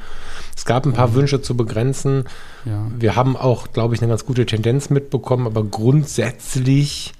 Es 0.57 0.65
gab 0.65 0.87
ein 0.87 0.93
paar 0.93 1.09
mhm. 1.09 1.15
Wünsche 1.15 1.43
zu 1.43 1.57
begrenzen. 1.57 2.25
Ja. 2.65 2.87
Wir 2.97 3.17
haben 3.17 3.37
auch, 3.37 3.73
glaube 3.73 3.95
ich, 3.95 4.01
eine 4.01 4.11
ganz 4.11 4.25
gute 4.25 4.47
Tendenz 4.47 4.91
mitbekommen, 4.91 5.47
aber 5.47 5.65
grundsätzlich 5.65 7.15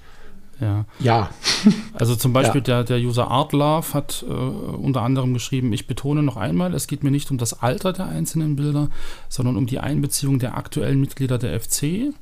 ja. 0.61 0.85
ja. 0.99 1.29
Also 1.93 2.15
zum 2.15 2.33
Beispiel 2.33 2.61
ja. 2.61 2.83
der, 2.83 2.83
der 2.83 2.97
User 2.99 3.29
Artlove 3.29 3.93
hat 3.93 4.25
äh, 4.27 4.31
unter 4.31 5.01
anderem 5.01 5.33
geschrieben, 5.33 5.73
ich 5.73 5.87
betone 5.87 6.23
noch 6.23 6.37
einmal, 6.37 6.73
es 6.73 6.87
geht 6.87 7.03
mir 7.03 7.11
nicht 7.11 7.31
um 7.31 7.37
das 7.37 7.61
Alter 7.61 7.93
der 7.93 8.07
einzelnen 8.07 8.55
Bilder, 8.55 8.89
sondern 9.27 9.57
um 9.57 9.65
die 9.65 9.79
Einbeziehung 9.79 10.39
der 10.39 10.57
aktuellen 10.57 10.99
Mitglieder 10.99 11.37
der 11.37 11.59
FC 11.59 12.13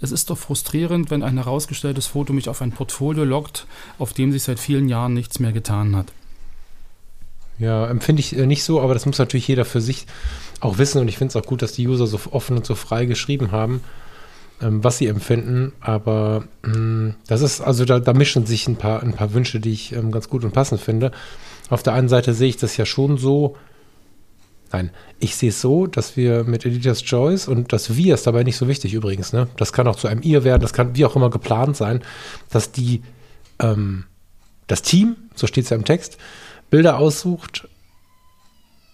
es 0.00 0.12
ist 0.12 0.30
doch 0.30 0.38
frustrierend, 0.38 1.10
wenn 1.10 1.22
ein 1.22 1.36
herausgestelltes 1.36 2.06
Foto 2.06 2.32
mich 2.32 2.48
auf 2.48 2.62
ein 2.62 2.72
Portfolio 2.72 3.24
lockt, 3.24 3.66
auf 3.98 4.12
dem 4.12 4.32
sich 4.32 4.42
seit 4.42 4.58
vielen 4.58 4.88
Jahren 4.88 5.14
nichts 5.14 5.38
mehr 5.38 5.52
getan 5.52 5.94
hat. 5.94 6.12
Ja, 7.58 7.86
empfinde 7.86 8.20
ich 8.20 8.36
äh, 8.36 8.46
nicht 8.46 8.64
so, 8.64 8.80
aber 8.80 8.94
das 8.94 9.04
muss 9.04 9.18
natürlich 9.18 9.46
jeder 9.46 9.66
für 9.66 9.82
sich 9.82 10.06
auch 10.60 10.78
wissen 10.78 11.00
und 11.00 11.08
ich 11.08 11.18
finde 11.18 11.30
es 11.30 11.36
auch 11.36 11.46
gut, 11.46 11.60
dass 11.60 11.72
die 11.72 11.86
User 11.86 12.06
so 12.06 12.18
offen 12.30 12.56
und 12.56 12.64
so 12.64 12.74
frei 12.74 13.04
geschrieben 13.04 13.52
haben, 13.52 13.82
ähm, 14.62 14.82
was 14.82 14.96
sie 14.96 15.06
empfinden. 15.06 15.72
Aber 15.80 16.44
ähm, 16.64 17.16
das 17.26 17.42
ist, 17.42 17.60
also 17.60 17.84
da, 17.84 18.00
da, 18.00 18.14
mischen 18.14 18.46
sich 18.46 18.66
ein 18.66 18.76
paar, 18.76 19.02
ein 19.02 19.12
paar 19.12 19.34
Wünsche, 19.34 19.60
die 19.60 19.72
ich 19.72 19.92
ähm, 19.92 20.10
ganz 20.10 20.30
gut 20.30 20.44
und 20.44 20.52
passend 20.52 20.80
finde. 20.80 21.12
Auf 21.68 21.82
der 21.82 21.92
einen 21.92 22.08
Seite 22.08 22.32
sehe 22.32 22.48
ich 22.48 22.56
das 22.56 22.78
ja 22.78 22.86
schon 22.86 23.18
so, 23.18 23.56
Nein, 24.72 24.90
ich 25.18 25.34
sehe 25.34 25.48
es 25.48 25.60
so, 25.60 25.86
dass 25.86 26.16
wir 26.16 26.44
mit 26.44 26.64
Editor's 26.64 27.02
Choice 27.02 27.48
und 27.48 27.72
das 27.72 27.96
Wir 27.96 28.14
ist 28.14 28.26
dabei 28.26 28.44
nicht 28.44 28.56
so 28.56 28.68
wichtig 28.68 28.94
übrigens. 28.94 29.32
Ne? 29.32 29.48
Das 29.56 29.72
kann 29.72 29.88
auch 29.88 29.96
zu 29.96 30.06
einem 30.06 30.22
Ihr 30.22 30.44
werden, 30.44 30.62
das 30.62 30.72
kann 30.72 30.94
wie 30.96 31.04
auch 31.04 31.16
immer 31.16 31.30
geplant 31.30 31.76
sein, 31.76 32.02
dass 32.50 32.70
die 32.70 33.02
ähm, 33.58 34.04
das 34.68 34.82
Team, 34.82 35.16
so 35.34 35.46
steht 35.46 35.64
es 35.64 35.70
ja 35.70 35.76
im 35.76 35.84
Text, 35.84 36.18
Bilder 36.70 36.98
aussucht, 36.98 37.68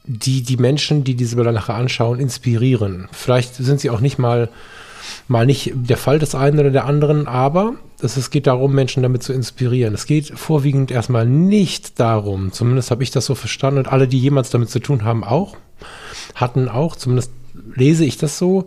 die 0.04 0.42
die 0.42 0.56
Menschen, 0.56 1.04
die 1.04 1.14
diese 1.14 1.36
Bilder 1.36 1.52
nachher 1.52 1.74
anschauen, 1.74 2.20
inspirieren. 2.20 3.08
Vielleicht 3.12 3.54
sind 3.56 3.80
sie 3.80 3.90
auch 3.90 4.00
nicht 4.00 4.18
mal 4.18 4.48
mal 5.28 5.46
nicht 5.46 5.72
der 5.74 5.96
Fall 5.96 6.18
des 6.18 6.34
einen 6.34 6.58
oder 6.58 6.70
der 6.70 6.84
anderen, 6.84 7.26
aber 7.26 7.74
es, 8.00 8.16
es 8.16 8.30
geht 8.30 8.46
darum, 8.46 8.74
Menschen 8.74 9.02
damit 9.02 9.22
zu 9.22 9.32
inspirieren. 9.32 9.94
Es 9.94 10.06
geht 10.06 10.26
vorwiegend 10.26 10.90
erstmal 10.90 11.26
nicht 11.26 12.00
darum, 12.00 12.52
zumindest 12.52 12.90
habe 12.90 13.02
ich 13.02 13.10
das 13.10 13.26
so 13.26 13.34
verstanden 13.34 13.78
und 13.78 13.88
alle, 13.88 14.08
die 14.08 14.18
jemals 14.18 14.50
damit 14.50 14.70
zu 14.70 14.80
tun 14.80 15.04
haben, 15.04 15.24
auch, 15.24 15.56
hatten 16.34 16.68
auch, 16.68 16.96
zumindest 16.96 17.30
lese 17.74 18.04
ich 18.04 18.18
das 18.18 18.38
so, 18.38 18.66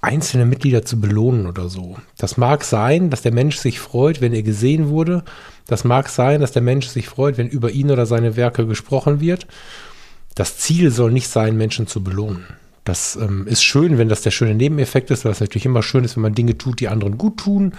einzelne 0.00 0.46
Mitglieder 0.46 0.84
zu 0.84 1.00
belohnen 1.00 1.46
oder 1.46 1.68
so. 1.68 1.96
Das 2.16 2.36
mag 2.36 2.64
sein, 2.64 3.10
dass 3.10 3.22
der 3.22 3.32
Mensch 3.32 3.56
sich 3.56 3.80
freut, 3.80 4.20
wenn 4.20 4.32
er 4.32 4.42
gesehen 4.42 4.88
wurde. 4.88 5.24
Das 5.66 5.84
mag 5.84 6.08
sein, 6.08 6.40
dass 6.40 6.52
der 6.52 6.62
Mensch 6.62 6.86
sich 6.86 7.08
freut, 7.08 7.38
wenn 7.38 7.48
über 7.48 7.70
ihn 7.70 7.90
oder 7.90 8.06
seine 8.06 8.36
Werke 8.36 8.66
gesprochen 8.66 9.20
wird. 9.20 9.46
Das 10.34 10.58
Ziel 10.58 10.90
soll 10.90 11.10
nicht 11.10 11.28
sein, 11.28 11.56
Menschen 11.56 11.86
zu 11.86 12.04
belohnen. 12.04 12.44
Das 12.84 13.16
ähm, 13.16 13.48
ist 13.48 13.64
schön, 13.64 13.98
wenn 13.98 14.08
das 14.08 14.22
der 14.22 14.30
schöne 14.30 14.54
Nebeneffekt 14.54 15.10
ist, 15.10 15.24
weil 15.24 15.32
es 15.32 15.40
natürlich 15.40 15.66
immer 15.66 15.82
schön 15.82 16.04
ist, 16.04 16.14
wenn 16.14 16.22
man 16.22 16.34
Dinge 16.34 16.56
tut, 16.56 16.78
die 16.78 16.88
anderen 16.88 17.18
gut 17.18 17.38
tun. 17.38 17.72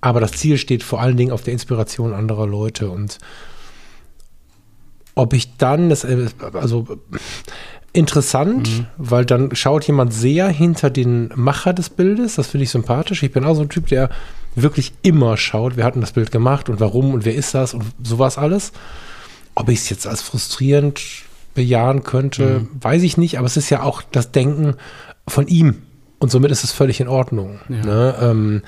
Aber 0.00 0.20
das 0.20 0.32
Ziel 0.32 0.56
steht 0.56 0.82
vor 0.82 1.02
allen 1.02 1.18
Dingen 1.18 1.32
auf 1.32 1.42
der 1.42 1.52
Inspiration 1.52 2.14
anderer 2.14 2.46
Leute. 2.46 2.88
Und 2.88 3.18
ob 5.20 5.34
ich 5.34 5.58
dann, 5.58 5.90
das, 5.90 6.04
äh, 6.04 6.28
also 6.54 6.86
interessant, 7.92 8.70
mhm. 8.70 8.86
weil 8.96 9.26
dann 9.26 9.54
schaut 9.54 9.86
jemand 9.86 10.14
sehr 10.14 10.48
hinter 10.48 10.88
den 10.88 11.30
Macher 11.34 11.74
des 11.74 11.90
Bildes. 11.90 12.36
Das 12.36 12.46
finde 12.46 12.64
ich 12.64 12.70
sympathisch. 12.70 13.22
Ich 13.22 13.30
bin 13.30 13.44
auch 13.44 13.54
so 13.54 13.60
ein 13.60 13.68
Typ, 13.68 13.88
der 13.88 14.08
wirklich 14.54 14.94
immer 15.02 15.36
schaut, 15.36 15.76
wer 15.76 15.84
hat 15.84 15.94
denn 15.94 16.00
das 16.00 16.12
Bild 16.12 16.32
gemacht 16.32 16.70
und 16.70 16.80
warum 16.80 17.12
und 17.12 17.26
wer 17.26 17.34
ist 17.34 17.54
das 17.54 17.74
und 17.74 17.84
sowas 18.02 18.38
alles. 18.38 18.72
Ob 19.54 19.68
ich 19.68 19.80
es 19.80 19.90
jetzt 19.90 20.06
als 20.06 20.22
frustrierend 20.22 21.02
bejahen 21.52 22.02
könnte, 22.02 22.60
mhm. 22.60 22.68
weiß 22.80 23.02
ich 23.02 23.18
nicht, 23.18 23.36
aber 23.36 23.46
es 23.46 23.58
ist 23.58 23.68
ja 23.68 23.82
auch 23.82 24.00
das 24.10 24.32
Denken 24.32 24.76
von 25.28 25.48
ihm 25.48 25.82
und 26.18 26.30
somit 26.30 26.50
ist 26.50 26.64
es 26.64 26.72
völlig 26.72 27.00
in 27.00 27.08
Ordnung. 27.08 27.60
Ja. 27.68 27.84
Ne? 27.84 28.14
Ähm, 28.22 28.62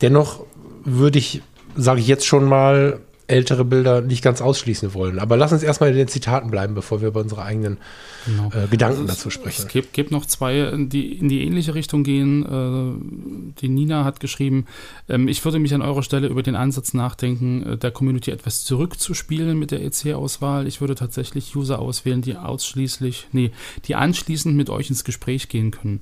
dennoch 0.00 0.44
würde 0.84 1.18
ich, 1.18 1.42
sage 1.76 2.00
ich 2.00 2.06
jetzt 2.06 2.24
schon 2.26 2.44
mal, 2.44 3.00
ältere 3.30 3.64
Bilder 3.64 4.00
nicht 4.00 4.22
ganz 4.22 4.40
ausschließen 4.40 4.92
wollen. 4.94 5.18
Aber 5.18 5.36
lass 5.36 5.52
uns 5.52 5.62
erstmal 5.62 5.90
in 5.90 5.96
den 5.96 6.08
Zitaten 6.08 6.50
bleiben, 6.50 6.74
bevor 6.74 7.00
wir 7.00 7.08
über 7.08 7.20
unsere 7.20 7.42
eigenen 7.42 7.78
genau. 8.26 8.48
äh, 8.48 8.66
Gedanken 8.68 9.02
also 9.02 9.06
dazu 9.06 9.30
sprechen. 9.30 9.66
Es 9.66 9.72
gibt, 9.72 9.92
gibt, 9.92 10.10
noch 10.10 10.26
zwei, 10.26 10.72
die 10.76 11.12
in 11.18 11.28
die 11.28 11.44
ähnliche 11.44 11.74
Richtung 11.74 12.02
gehen. 12.02 12.44
Äh, 12.44 13.60
die 13.60 13.68
Nina 13.68 14.04
hat 14.04 14.20
geschrieben, 14.20 14.66
ähm, 15.08 15.28
ich 15.28 15.44
würde 15.44 15.58
mich 15.58 15.72
an 15.74 15.82
eurer 15.82 16.02
Stelle 16.02 16.28
über 16.28 16.42
den 16.42 16.56
Ansatz 16.56 16.92
nachdenken, 16.92 17.62
äh, 17.62 17.76
der 17.78 17.90
Community 17.90 18.30
etwas 18.30 18.64
zurückzuspielen 18.64 19.58
mit 19.58 19.70
der 19.70 19.82
EC-Auswahl. 19.82 20.66
Ich 20.66 20.80
würde 20.80 20.94
tatsächlich 20.94 21.54
User 21.54 21.78
auswählen, 21.78 22.22
die 22.22 22.36
ausschließlich, 22.36 23.28
nee, 23.32 23.52
die 23.86 23.94
anschließend 23.94 24.56
mit 24.56 24.70
euch 24.70 24.90
ins 24.90 25.04
Gespräch 25.04 25.48
gehen 25.48 25.70
können 25.70 26.00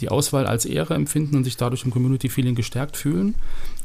die 0.00 0.08
Auswahl 0.08 0.46
als 0.46 0.64
Ehre 0.64 0.94
empfinden 0.94 1.36
und 1.36 1.44
sich 1.44 1.56
dadurch 1.56 1.84
im 1.84 1.90
Community-Feeling 1.90 2.54
gestärkt 2.54 2.96
fühlen. 2.96 3.34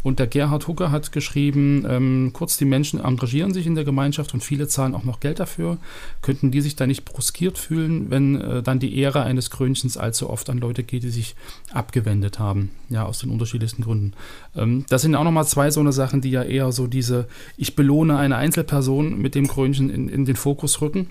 Und 0.03 0.19
der 0.19 0.27
Gerhard 0.27 0.67
Hucker 0.67 0.91
hat 0.91 1.11
geschrieben, 1.11 1.85
ähm, 1.87 2.29
kurz, 2.31 2.55
die 2.57 2.65
Menschen 2.65 2.99
engagieren 2.99 3.53
sich 3.53 3.67
in 3.67 3.75
der 3.75 3.83
Gemeinschaft 3.83 4.33
und 4.33 4.43
viele 4.43 4.67
zahlen 4.67 4.95
auch 4.95 5.03
noch 5.03 5.19
Geld 5.19 5.39
dafür. 5.39 5.77
Könnten 6.21 6.49
die 6.49 6.61
sich 6.61 6.75
da 6.75 6.87
nicht 6.87 7.03
bruskiert 7.03 7.57
fühlen, 7.57 8.09
wenn 8.09 8.39
äh, 8.39 8.63
dann 8.63 8.79
die 8.79 8.97
Ehre 8.97 9.23
eines 9.23 9.49
Krönchens 9.49 9.97
allzu 9.97 10.29
oft 10.29 10.49
an 10.49 10.59
Leute 10.59 10.83
geht, 10.83 11.03
die 11.03 11.09
sich 11.09 11.35
abgewendet 11.73 12.39
haben? 12.39 12.71
Ja, 12.89 13.05
aus 13.05 13.19
den 13.19 13.29
unterschiedlichsten 13.29 13.83
Gründen. 13.83 14.13
Ähm, 14.55 14.85
das 14.87 15.01
sind 15.01 15.15
auch 15.15 15.23
nochmal 15.23 15.45
zwei 15.45 15.71
so 15.71 15.81
eine 15.81 15.91
Sachen, 15.91 16.21
die 16.21 16.31
ja 16.31 16.43
eher 16.43 16.71
so 16.71 16.87
diese, 16.87 17.27
ich 17.57 17.75
belohne 17.75 18.17
eine 18.17 18.37
Einzelperson 18.37 19.19
mit 19.19 19.35
dem 19.35 19.47
Krönchen 19.47 19.89
in, 19.89 20.07
in 20.07 20.25
den 20.25 20.35
Fokus 20.35 20.79
rücken 20.79 21.09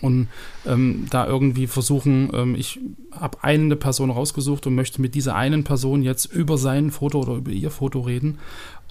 und 0.00 0.28
ähm, 0.66 1.06
da 1.10 1.26
irgendwie 1.26 1.66
versuchen, 1.66 2.30
ähm, 2.32 2.54
ich 2.54 2.80
habe 3.12 3.38
eine 3.42 3.76
Person 3.76 4.10
rausgesucht 4.10 4.66
und 4.66 4.74
möchte 4.74 5.00
mit 5.00 5.14
dieser 5.14 5.34
einen 5.34 5.64
Person 5.64 6.02
jetzt 6.02 6.26
über 6.26 6.58
sein 6.58 6.90
Foto 6.90 7.20
oder 7.20 7.34
über 7.34 7.50
ihr 7.50 7.70
Foto 7.70 8.00
reden. 8.00 8.38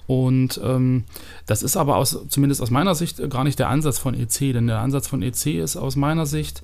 Und 0.06 0.60
ähm, 0.62 1.04
das 1.46 1.62
ist 1.62 1.76
aber 1.76 1.96
aus, 1.96 2.18
zumindest 2.28 2.60
aus 2.60 2.70
meiner 2.70 2.94
Sicht 2.94 3.30
gar 3.30 3.44
nicht 3.44 3.58
der 3.58 3.68
Ansatz 3.68 3.98
von 3.98 4.14
EC, 4.14 4.52
denn 4.52 4.66
der 4.66 4.80
Ansatz 4.80 5.08
von 5.08 5.22
EC 5.22 5.46
ist 5.46 5.76
aus 5.76 5.96
meiner 5.96 6.26
Sicht, 6.26 6.62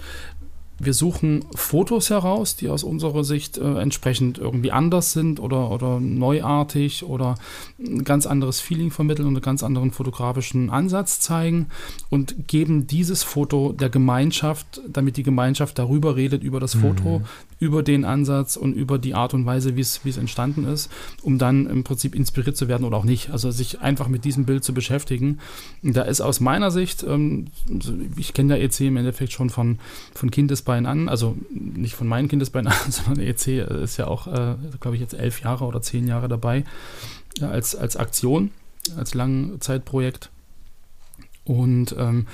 wir 0.82 0.94
suchen 0.94 1.44
Fotos 1.54 2.08
heraus, 2.08 2.56
die 2.56 2.70
aus 2.70 2.84
unserer 2.84 3.22
Sicht 3.22 3.58
äh, 3.58 3.78
entsprechend 3.80 4.38
irgendwie 4.38 4.72
anders 4.72 5.12
sind 5.12 5.38
oder, 5.38 5.70
oder 5.70 6.00
neuartig 6.00 7.04
oder 7.04 7.34
ein 7.78 8.02
ganz 8.04 8.26
anderes 8.26 8.60
Feeling 8.60 8.90
vermitteln 8.90 9.28
und 9.28 9.34
einen 9.36 9.42
ganz 9.42 9.62
anderen 9.62 9.90
fotografischen 9.90 10.70
Ansatz 10.70 11.20
zeigen 11.20 11.66
und 12.08 12.48
geben 12.48 12.86
dieses 12.86 13.22
Foto 13.22 13.72
der 13.72 13.90
Gemeinschaft, 13.90 14.80
damit 14.88 15.18
die 15.18 15.22
Gemeinschaft 15.22 15.78
darüber 15.78 16.16
redet, 16.16 16.42
über 16.42 16.60
das 16.60 16.74
mhm. 16.74 16.80
Foto, 16.80 17.22
über 17.58 17.82
den 17.82 18.06
Ansatz 18.06 18.56
und 18.56 18.72
über 18.72 18.98
die 18.98 19.14
Art 19.14 19.34
und 19.34 19.44
Weise, 19.44 19.76
wie 19.76 19.80
es 19.80 20.16
entstanden 20.16 20.64
ist, 20.64 20.90
um 21.22 21.36
dann 21.36 21.66
im 21.66 21.84
Prinzip 21.84 22.14
inspiriert 22.14 22.56
zu 22.56 22.68
werden 22.68 22.84
oder 22.84 22.96
auch 22.96 23.04
nicht. 23.04 23.30
Also 23.30 23.50
sich 23.50 23.80
einfach 23.80 24.08
mit 24.08 24.24
diesem 24.24 24.46
Bild 24.46 24.64
zu 24.64 24.72
beschäftigen. 24.72 25.40
Da 25.82 26.02
ist 26.02 26.22
aus 26.22 26.40
meiner 26.40 26.70
Sicht, 26.70 27.02
ähm, 27.02 27.48
ich 28.16 28.32
kenne 28.32 28.54
der 28.54 28.64
EC 28.64 28.80
im 28.80 28.96
Endeffekt 28.96 29.32
schon 29.32 29.50
von, 29.50 29.78
von 30.14 30.30
Kindesbein 30.70 30.86
an, 30.86 31.08
also 31.08 31.36
nicht 31.50 31.94
von 31.94 32.06
meinen 32.06 32.28
Kindesbein 32.28 32.66
an, 32.68 32.74
sondern 32.90 33.16
der 33.16 33.28
EC 33.28 33.66
ist 33.82 33.96
ja 33.96 34.06
auch, 34.06 34.26
äh, 34.26 34.54
glaube 34.80 34.96
ich, 34.96 35.00
jetzt 35.00 35.14
elf 35.14 35.40
Jahre 35.42 35.64
oder 35.64 35.82
zehn 35.82 36.06
Jahre 36.06 36.28
dabei 36.28 36.64
ja, 37.38 37.50
als, 37.50 37.74
als 37.74 37.96
Aktion, 37.96 38.50
als 38.96 39.14
Langzeitprojekt. 39.14 40.30
Und 41.44 41.94
ähm, 41.98 42.26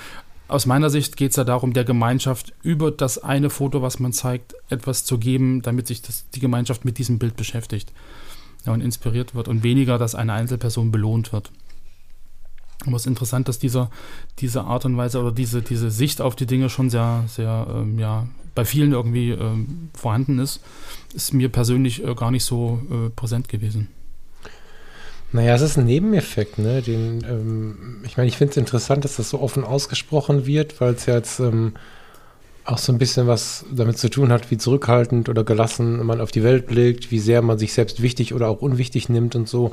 aus 0.49 0.67
meiner 0.67 0.91
Sicht 0.91 1.17
geht 1.17 1.31
es 1.31 1.37
ja 1.37 1.45
darum, 1.45 1.73
der 1.73 1.85
Gemeinschaft 1.85 2.53
über 2.63 2.91
das 2.91 3.19
eine 3.19 3.51
Foto, 3.51 3.83
was 3.83 3.99
man 3.99 4.13
zeigt, 4.13 4.55
etwas 4.69 5.05
zu 5.05 5.19
geben, 5.19 5.63
damit 5.63 5.87
sich 5.87 6.03
das, 6.03 6.29
die 6.35 6.41
Gemeinschaft 6.41 6.85
mit 6.85 6.99
diesem 6.99 7.19
Bild 7.19 7.37
beschäftigt 7.37 7.93
ja, 8.65 8.73
und 8.73 8.81
inspiriert 8.81 9.35
wird 9.35 9.49
und 9.49 9.63
weniger, 9.63 9.99
dass 9.99 10.15
eine 10.15 10.35
Einzelperson 10.35 10.93
belohnt 10.93 11.33
wird. 11.33 11.51
Aber 12.85 12.97
es 12.97 13.03
ist 13.03 13.07
interessant, 13.07 13.49
dass 13.49 13.59
dieser, 13.59 13.91
diese 14.39 14.65
Art 14.65 14.85
und 14.85 14.97
Weise 14.97 15.21
oder 15.21 15.33
diese, 15.33 15.63
diese 15.63 15.91
Sicht 15.91 16.21
auf 16.21 16.37
die 16.37 16.47
Dinge 16.47 16.69
schon 16.69 16.91
sehr, 16.91 17.25
sehr, 17.29 17.67
ähm, 17.71 17.99
ja, 17.99 18.27
bei 18.55 18.65
vielen 18.65 18.93
irgendwie 18.93 19.31
ähm, 19.31 19.91
vorhanden 19.95 20.39
ist. 20.39 20.61
Ist 21.15 21.33
mir 21.33 21.49
persönlich 21.49 22.05
äh, 22.05 22.15
gar 22.15 22.31
nicht 22.31 22.45
so 22.45 22.81
äh, 22.91 23.11
präsent 23.11 23.49
gewesen. 23.49 23.89
Naja, 25.33 25.55
es 25.55 25.63
ist 25.63 25.77
ein 25.77 25.87
Nebeneffekt, 25.87 26.59
ne? 26.59 26.83
Den, 26.83 27.25
ähm, 27.29 28.03
ich 28.05 28.17
meine, 28.17 28.29
ich 28.29 28.37
finde 28.37 28.53
es 28.53 28.57
interessant, 28.57 29.05
dass 29.05 29.17
das 29.17 29.31
so 29.31 29.41
offen 29.41 29.65
ausgesprochen 29.65 30.47
wird, 30.47 30.81
weil 30.81 30.95
es 30.95 31.07
ja 31.07 31.15
jetzt 31.15 31.41
ähm, 31.41 31.75
auch 32.65 32.79
so 32.79 32.93
ein 32.93 32.99
bisschen 32.99 33.27
was 33.27 33.65
damit 33.71 33.99
zu 33.99 34.09
tun 34.09 34.33
hat, 34.33 34.51
wie 34.51 34.59
zurückhaltend 34.59 35.29
oder 35.29 35.45
gelassen 35.45 36.05
man 36.05 36.21
auf 36.21 36.33
die 36.33 36.43
Welt 36.43 36.67
blickt, 36.67 37.11
wie 37.11 37.19
sehr 37.19 37.43
man 37.43 37.59
sich 37.59 37.73
selbst 37.73 38.03
wichtig 38.03 38.35
oder 38.35 38.49
auch 38.49 38.61
unwichtig 38.61 39.09
nimmt 39.09 39.37
und 39.37 39.49
so. 39.49 39.73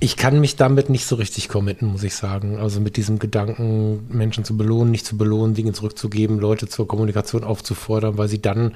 Ich 0.00 0.16
kann 0.16 0.40
mich 0.40 0.56
damit 0.56 0.88
nicht 0.90 1.06
so 1.06 1.16
richtig 1.16 1.48
committen, 1.48 1.86
muss 1.86 2.02
ich 2.02 2.14
sagen. 2.14 2.58
Also 2.58 2.80
mit 2.80 2.96
diesem 2.96 3.18
Gedanken, 3.18 4.06
Menschen 4.08 4.44
zu 4.44 4.56
belohnen, 4.56 4.90
nicht 4.90 5.06
zu 5.06 5.16
belohnen, 5.16 5.54
Dinge 5.54 5.72
zurückzugeben, 5.72 6.40
Leute 6.40 6.66
zur 6.66 6.88
Kommunikation 6.88 7.44
aufzufordern, 7.44 8.18
weil 8.18 8.28
sie 8.28 8.42
dann 8.42 8.74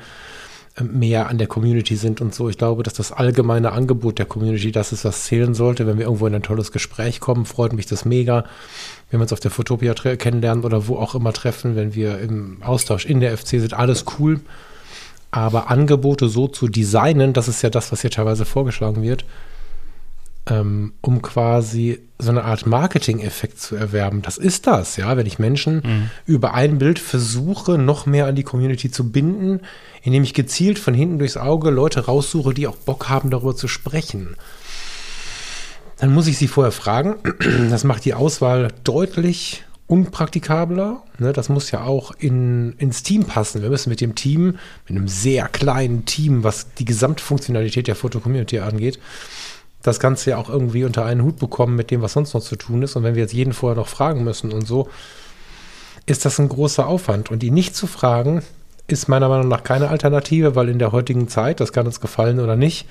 mehr 0.83 1.29
an 1.29 1.39
der 1.39 1.47
Community 1.47 1.97
sind 1.97 2.21
und 2.21 2.35
so. 2.35 2.49
Ich 2.49 2.59
glaube, 2.59 2.83
dass 2.83 2.95
das 2.95 3.13
allgemeine 3.13 3.73
Angebot 3.73 4.19
der 4.19 4.27
Community 4.27 4.73
das 4.73 4.93
ist, 4.93 5.05
was 5.05 5.25
zählen 5.25 5.55
sollte. 5.55 5.87
Wenn 5.87 5.99
wir 5.99 6.05
irgendwo 6.05 6.27
in 6.27 6.35
ein 6.35 6.43
tolles 6.43 6.71
Gespräch 6.71 7.21
kommen, 7.21 7.47
freut 7.47 7.73
mich 7.73 7.87
das 7.87 8.05
mega. 8.05 8.45
Wenn 9.11 9.21
wir 9.21 9.23
uns 9.23 9.33
auf 9.33 9.41
der 9.41 9.51
Fotopia 9.51 9.95
kennenlernen 9.95 10.65
oder 10.65 10.87
wo 10.87 10.97
auch 10.97 11.15
immer 11.15 11.33
treffen, 11.33 11.77
wenn 11.77 11.95
wir 11.95 12.19
im 12.19 12.63
Austausch 12.63 13.07
in 13.07 13.21
der 13.21 13.37
FC 13.37 13.49
sind, 13.49 13.75
alles 13.75 14.05
cool. 14.19 14.41
Aber 15.31 15.71
Angebote 15.71 16.29
so 16.29 16.47
zu 16.47 16.69
designen, 16.69 17.33
das 17.33 17.49
ist 17.49 17.63
ja 17.63 17.71
das, 17.71 17.91
was 17.91 18.03
hier 18.03 18.11
teilweise 18.11 18.45
vorgeschlagen 18.45 19.03
wird, 19.03 19.25
ähm, 20.49 20.93
um 21.01 21.23
quasi 21.23 22.01
so 22.19 22.31
eine 22.31 22.45
Art 22.45 22.67
Marketing-Effekt 22.67 23.61
zu 23.61 23.77
erwerben. 23.77 24.23
Das 24.23 24.39
ist 24.39 24.67
das, 24.67 24.97
ja, 24.97 25.17
wenn 25.17 25.27
ich 25.27 25.39
Menschen 25.39 25.83
mhm. 25.85 26.11
über 26.25 26.55
ein 26.55 26.79
Bild 26.79 26.99
versuche, 26.99 27.79
noch 27.79 28.07
mehr 28.07 28.27
an 28.27 28.37
die 28.37 28.43
Community 28.43 28.91
zu 28.91 29.11
binden, 29.11 29.61
indem 30.03 30.23
ich 30.23 30.35
gezielt 30.35 30.79
von 30.79 30.95
hinten 30.95 31.19
durchs 31.19 31.37
Auge 31.37 31.71
Leute 31.71 32.07
raussuche, 32.07 32.55
die 32.55 32.67
auch 32.67 32.77
Bock 32.77 33.09
haben, 33.09 33.31
darüber 33.31 33.57
zu 33.57 33.69
sprechen. 33.69 34.37
Dann 35.99 36.13
muss 36.13 36.27
ich 36.27 36.39
sie 36.39 36.49
vorher 36.49 36.73
fragen. 36.73 37.17
Das 37.71 37.85
macht 37.85 38.05
die 38.05 38.15
Auswahl 38.15 38.69
deutlich 38.85 39.65
unpraktikabler. 39.87 41.03
Ne, 41.19 41.33
das 41.33 41.49
muss 41.49 41.71
ja 41.71 41.83
auch 41.83 42.13
in, 42.19 42.73
ins 42.79 43.03
Team 43.03 43.25
passen. 43.25 43.63
Wir 43.63 43.71
müssen 43.71 43.91
mit 43.91 44.01
dem 44.01 44.15
Team, 44.15 44.59
mit 44.89 44.97
einem 44.97 45.09
sehr 45.09 45.49
kleinen 45.49 46.05
Team, 46.05 46.45
was 46.45 46.73
die 46.75 46.85
Gesamtfunktionalität 46.85 47.87
der 47.87 47.97
Foto-Community 47.97 48.61
angeht, 48.61 48.99
das 49.87 50.01
Ganze 50.01 50.31
ja 50.31 50.39
auch 50.39 50.49
irgendwie 50.49 50.85
unter 50.85 51.05
einen 51.05 51.23
Hut 51.23 51.39
bekommen 51.39 51.77
mit 51.77 51.91
dem, 51.91 52.03
was 52.03 52.15
sonst 52.15 52.35
noch 52.35 52.43
zu 52.43 52.57
tun 52.57 52.83
ist. 52.83 52.97
Und 52.97 53.03
wenn 53.03 53.15
wir 53.15 53.23
jetzt 53.23 53.35
jeden 53.35 53.53
vorher 53.53 53.77
noch 53.77 53.89
fragen 53.89 54.25
müssen 54.25 54.53
und 54.53 54.67
so, 54.67 54.89
ist 56.07 56.25
das 56.25 56.39
ein 56.39 56.49
großer 56.49 56.87
Aufwand. 56.87 57.31
Und 57.31 57.43
ihn 57.43 57.55
nicht 57.55 57.75
zu 57.77 57.87
fragen, 57.87 58.43
ist 58.89 59.09
meiner 59.09 59.29
Meinung 59.29 59.49
nach 59.49 59.65
keine 59.65 59.89
Alternative, 59.89 60.55
weil 60.55 60.69
in 60.69 60.79
der 60.79 60.93
heutigen 60.93 61.29
Zeit, 61.29 61.61
das 61.61 61.73
kann 61.73 61.87
uns 61.87 62.01
gefallen 62.01 62.41
oder 62.41 62.57
nicht, 62.57 62.87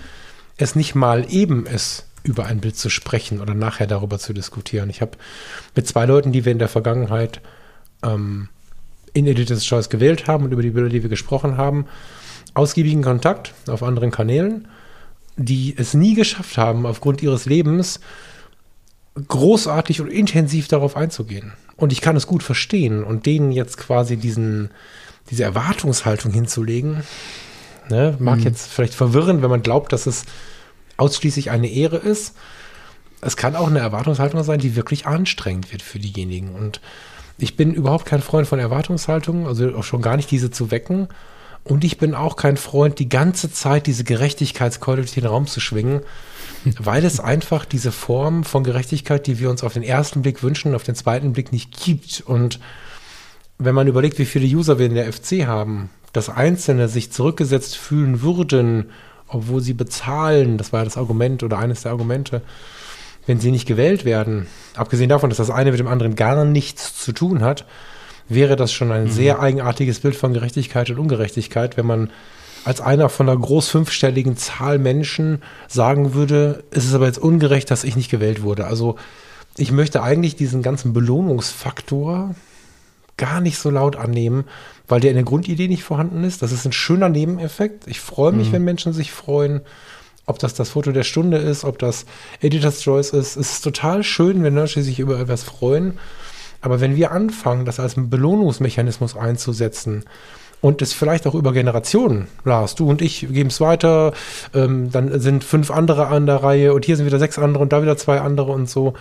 es 0.57 0.75
nicht 0.75 0.95
mal 0.95 1.25
eben 1.29 1.65
ist, 1.65 2.05
über 2.23 2.45
ein 2.45 2.59
Bild 2.59 2.77
zu 2.77 2.89
sprechen 2.89 3.39
oder 3.39 3.53
nachher 3.53 3.87
darüber 3.87 4.19
zu 4.19 4.33
diskutieren. 4.33 4.89
Ich 4.89 5.01
habe 5.01 5.11
mit 5.75 5.87
zwei 5.87 6.05
Leuten, 6.05 6.31
die 6.31 6.43
wir 6.43 6.51
in 6.51 6.59
der 6.59 6.67
Vergangenheit 6.67 7.41
ähm, 8.03 8.49
in 9.13 9.27
Editor's 9.27 9.65
Choice 9.65 9.89
gewählt 9.89 10.27
haben 10.27 10.43
und 10.45 10.51
über 10.51 10.61
die 10.61 10.71
Bilder, 10.71 10.89
die 10.89 11.03
wir 11.03 11.09
gesprochen 11.09 11.57
haben, 11.57 11.85
ausgiebigen 12.53 13.03
Kontakt 13.03 13.53
auf 13.67 13.83
anderen 13.83 14.11
Kanälen 14.11 14.67
die 15.37 15.75
es 15.77 15.93
nie 15.93 16.13
geschafft 16.13 16.57
haben, 16.57 16.85
aufgrund 16.85 17.21
ihres 17.21 17.45
Lebens 17.45 17.99
großartig 19.27 20.01
und 20.01 20.07
intensiv 20.07 20.67
darauf 20.67 20.97
einzugehen. 20.97 21.53
Und 21.77 21.91
ich 21.91 22.01
kann 22.01 22.15
es 22.15 22.27
gut 22.27 22.43
verstehen 22.43 23.03
und 23.03 23.25
denen 23.25 23.51
jetzt 23.51 23.77
quasi 23.77 24.17
diesen, 24.17 24.69
diese 25.29 25.43
Erwartungshaltung 25.43 26.31
hinzulegen, 26.31 27.03
ne, 27.89 28.15
mag 28.19 28.39
mhm. 28.39 28.45
jetzt 28.45 28.67
vielleicht 28.67 28.93
verwirren, 28.93 29.41
wenn 29.41 29.49
man 29.49 29.61
glaubt, 29.61 29.91
dass 29.93 30.05
es 30.05 30.25
ausschließlich 30.97 31.51
eine 31.51 31.67
Ehre 31.67 31.97
ist. 31.97 32.35
Es 33.21 33.35
kann 33.35 33.55
auch 33.55 33.67
eine 33.67 33.79
Erwartungshaltung 33.79 34.43
sein, 34.43 34.59
die 34.59 34.75
wirklich 34.75 35.05
anstrengend 35.05 35.71
wird 35.71 35.81
für 35.81 35.99
diejenigen. 35.99 36.53
Und 36.53 36.79
ich 37.37 37.57
bin 37.57 37.73
überhaupt 37.73 38.05
kein 38.05 38.21
Freund 38.21 38.47
von 38.47 38.59
Erwartungshaltungen, 38.59 39.47
also 39.47 39.75
auch 39.75 39.83
schon 39.83 40.01
gar 40.01 40.15
nicht 40.15 40.31
diese 40.31 40.51
zu 40.51 40.71
wecken. 40.71 41.09
Und 41.65 41.83
ich 41.83 41.97
bin 41.97 42.13
auch 42.13 42.35
kein 42.35 42.57
Freund, 42.57 42.99
die 42.99 43.09
ganze 43.09 43.51
Zeit 43.51 43.87
diese 43.87 44.03
Gerechtigkeitskeule 44.03 45.01
durch 45.01 45.13
den 45.13 45.25
Raum 45.25 45.47
zu 45.47 45.59
schwingen, 45.59 46.01
weil 46.79 47.03
es 47.03 47.19
einfach 47.19 47.65
diese 47.65 47.91
Form 47.91 48.43
von 48.43 48.63
Gerechtigkeit, 48.63 49.27
die 49.27 49.39
wir 49.39 49.49
uns 49.49 49.63
auf 49.63 49.73
den 49.73 49.83
ersten 49.83 50.21
Blick 50.21 50.43
wünschen, 50.43 50.75
auf 50.75 50.83
den 50.83 50.95
zweiten 50.95 51.33
Blick 51.33 51.51
nicht 51.51 51.75
gibt. 51.83 52.21
Und 52.21 52.59
wenn 53.57 53.75
man 53.75 53.87
überlegt, 53.87 54.19
wie 54.19 54.25
viele 54.25 54.45
User 54.45 54.77
wir 54.77 54.85
in 54.85 54.93
der 54.93 55.11
FC 55.11 55.47
haben, 55.47 55.89
dass 56.13 56.29
Einzelne 56.29 56.87
sich 56.87 57.11
zurückgesetzt 57.11 57.75
fühlen 57.75 58.21
würden, 58.21 58.91
obwohl 59.27 59.61
sie 59.61 59.73
bezahlen, 59.73 60.59
das 60.59 60.71
war 60.71 60.81
ja 60.81 60.85
das 60.85 60.97
Argument 60.97 61.41
oder 61.41 61.57
eines 61.57 61.81
der 61.81 61.91
Argumente, 61.91 62.43
wenn 63.25 63.39
sie 63.39 63.49
nicht 63.49 63.67
gewählt 63.67 64.05
werden, 64.05 64.45
abgesehen 64.75 65.09
davon, 65.09 65.31
dass 65.31 65.37
das 65.37 65.49
eine 65.49 65.71
mit 65.71 65.79
dem 65.79 65.87
anderen 65.87 66.15
gar 66.15 66.45
nichts 66.45 66.95
zu 66.95 67.11
tun 67.11 67.41
hat, 67.41 67.65
wäre 68.27 68.55
das 68.55 68.73
schon 68.73 68.91
ein 68.91 69.05
mhm. 69.05 69.11
sehr 69.11 69.39
eigenartiges 69.39 69.99
Bild 69.99 70.15
von 70.15 70.33
Gerechtigkeit 70.33 70.89
und 70.89 70.99
Ungerechtigkeit, 70.99 71.77
wenn 71.77 71.85
man 71.85 72.09
als 72.63 72.81
einer 72.81 73.09
von 73.09 73.29
einer 73.29 73.39
groß 73.39 73.69
fünfstelligen 73.69 74.37
Zahl 74.37 74.79
Menschen 74.79 75.43
sagen 75.67 76.15
würde, 76.15 76.63
es 76.71 76.85
ist 76.85 76.95
aber 76.95 77.05
jetzt 77.05 77.19
ungerecht, 77.19 77.69
dass 77.69 77.83
ich 77.83 77.95
nicht 77.95 78.09
gewählt 78.09 78.41
wurde. 78.41 78.65
Also 78.65 78.95
ich 79.55 79.71
möchte 79.71 80.01
eigentlich 80.01 80.35
diesen 80.35 80.63
ganzen 80.63 80.91
Belohnungsfaktor 80.91 82.35
gar 83.17 83.39
nicht 83.39 83.59
so 83.59 83.69
laut 83.69 83.95
annehmen, 83.95 84.45
weil 84.87 84.99
der 84.99 85.11
in 85.11 85.15
der 85.15 85.23
Grundidee 85.23 85.67
nicht 85.67 85.83
vorhanden 85.83 86.23
ist. 86.23 86.41
Das 86.41 86.51
ist 86.51 86.65
ein 86.65 86.73
schöner 86.73 87.07
Nebeneffekt. 87.07 87.87
Ich 87.87 87.99
freue 87.99 88.31
mich, 88.31 88.49
mhm. 88.49 88.53
wenn 88.53 88.63
Menschen 88.63 88.93
sich 88.93 89.11
freuen. 89.11 89.61
Ob 90.25 90.39
das 90.39 90.55
das 90.55 90.69
Foto 90.69 90.91
der 90.91 91.03
Stunde 91.03 91.37
ist, 91.37 91.63
ob 91.63 91.77
das 91.77 92.07
Editor's 92.41 92.81
Choice 92.81 93.11
ist. 93.11 93.37
Es 93.37 93.51
ist 93.51 93.61
total 93.61 94.03
schön, 94.03 94.43
wenn 94.43 94.55
Menschen 94.55 94.81
sich 94.81 94.99
über 94.99 95.19
etwas 95.19 95.43
freuen. 95.43 95.99
Aber 96.65 96.81
wenn 96.81 96.95
wir 96.95 97.11
anfangen, 97.11 97.63
das 97.63 97.79
als 97.79 97.93
Belohnungsmechanismus 97.95 99.15
einzusetzen, 99.15 100.03
und 100.61 100.81
es 100.81 100.93
vielleicht 100.93 101.27
auch 101.27 101.35
über 101.35 101.53
Generationen, 101.53 102.27
Lars, 102.43 102.73
du 102.73 102.89
und 102.89 103.01
ich 103.03 103.27
geben 103.31 103.49
es 103.49 103.61
weiter, 103.61 104.13
ähm, 104.55 104.89
dann 104.91 105.19
sind 105.19 105.43
fünf 105.43 105.69
andere 105.69 106.07
an 106.07 106.25
der 106.25 106.37
Reihe 106.37 106.73
und 106.73 106.85
hier 106.85 106.95
sind 106.97 107.05
wieder 107.05 107.19
sechs 107.19 107.37
andere 107.37 107.61
und 107.61 107.71
da 107.71 107.83
wieder 107.83 107.97
zwei 107.97 108.19
andere 108.19 108.51
und 108.51 108.67
so. 108.67 108.95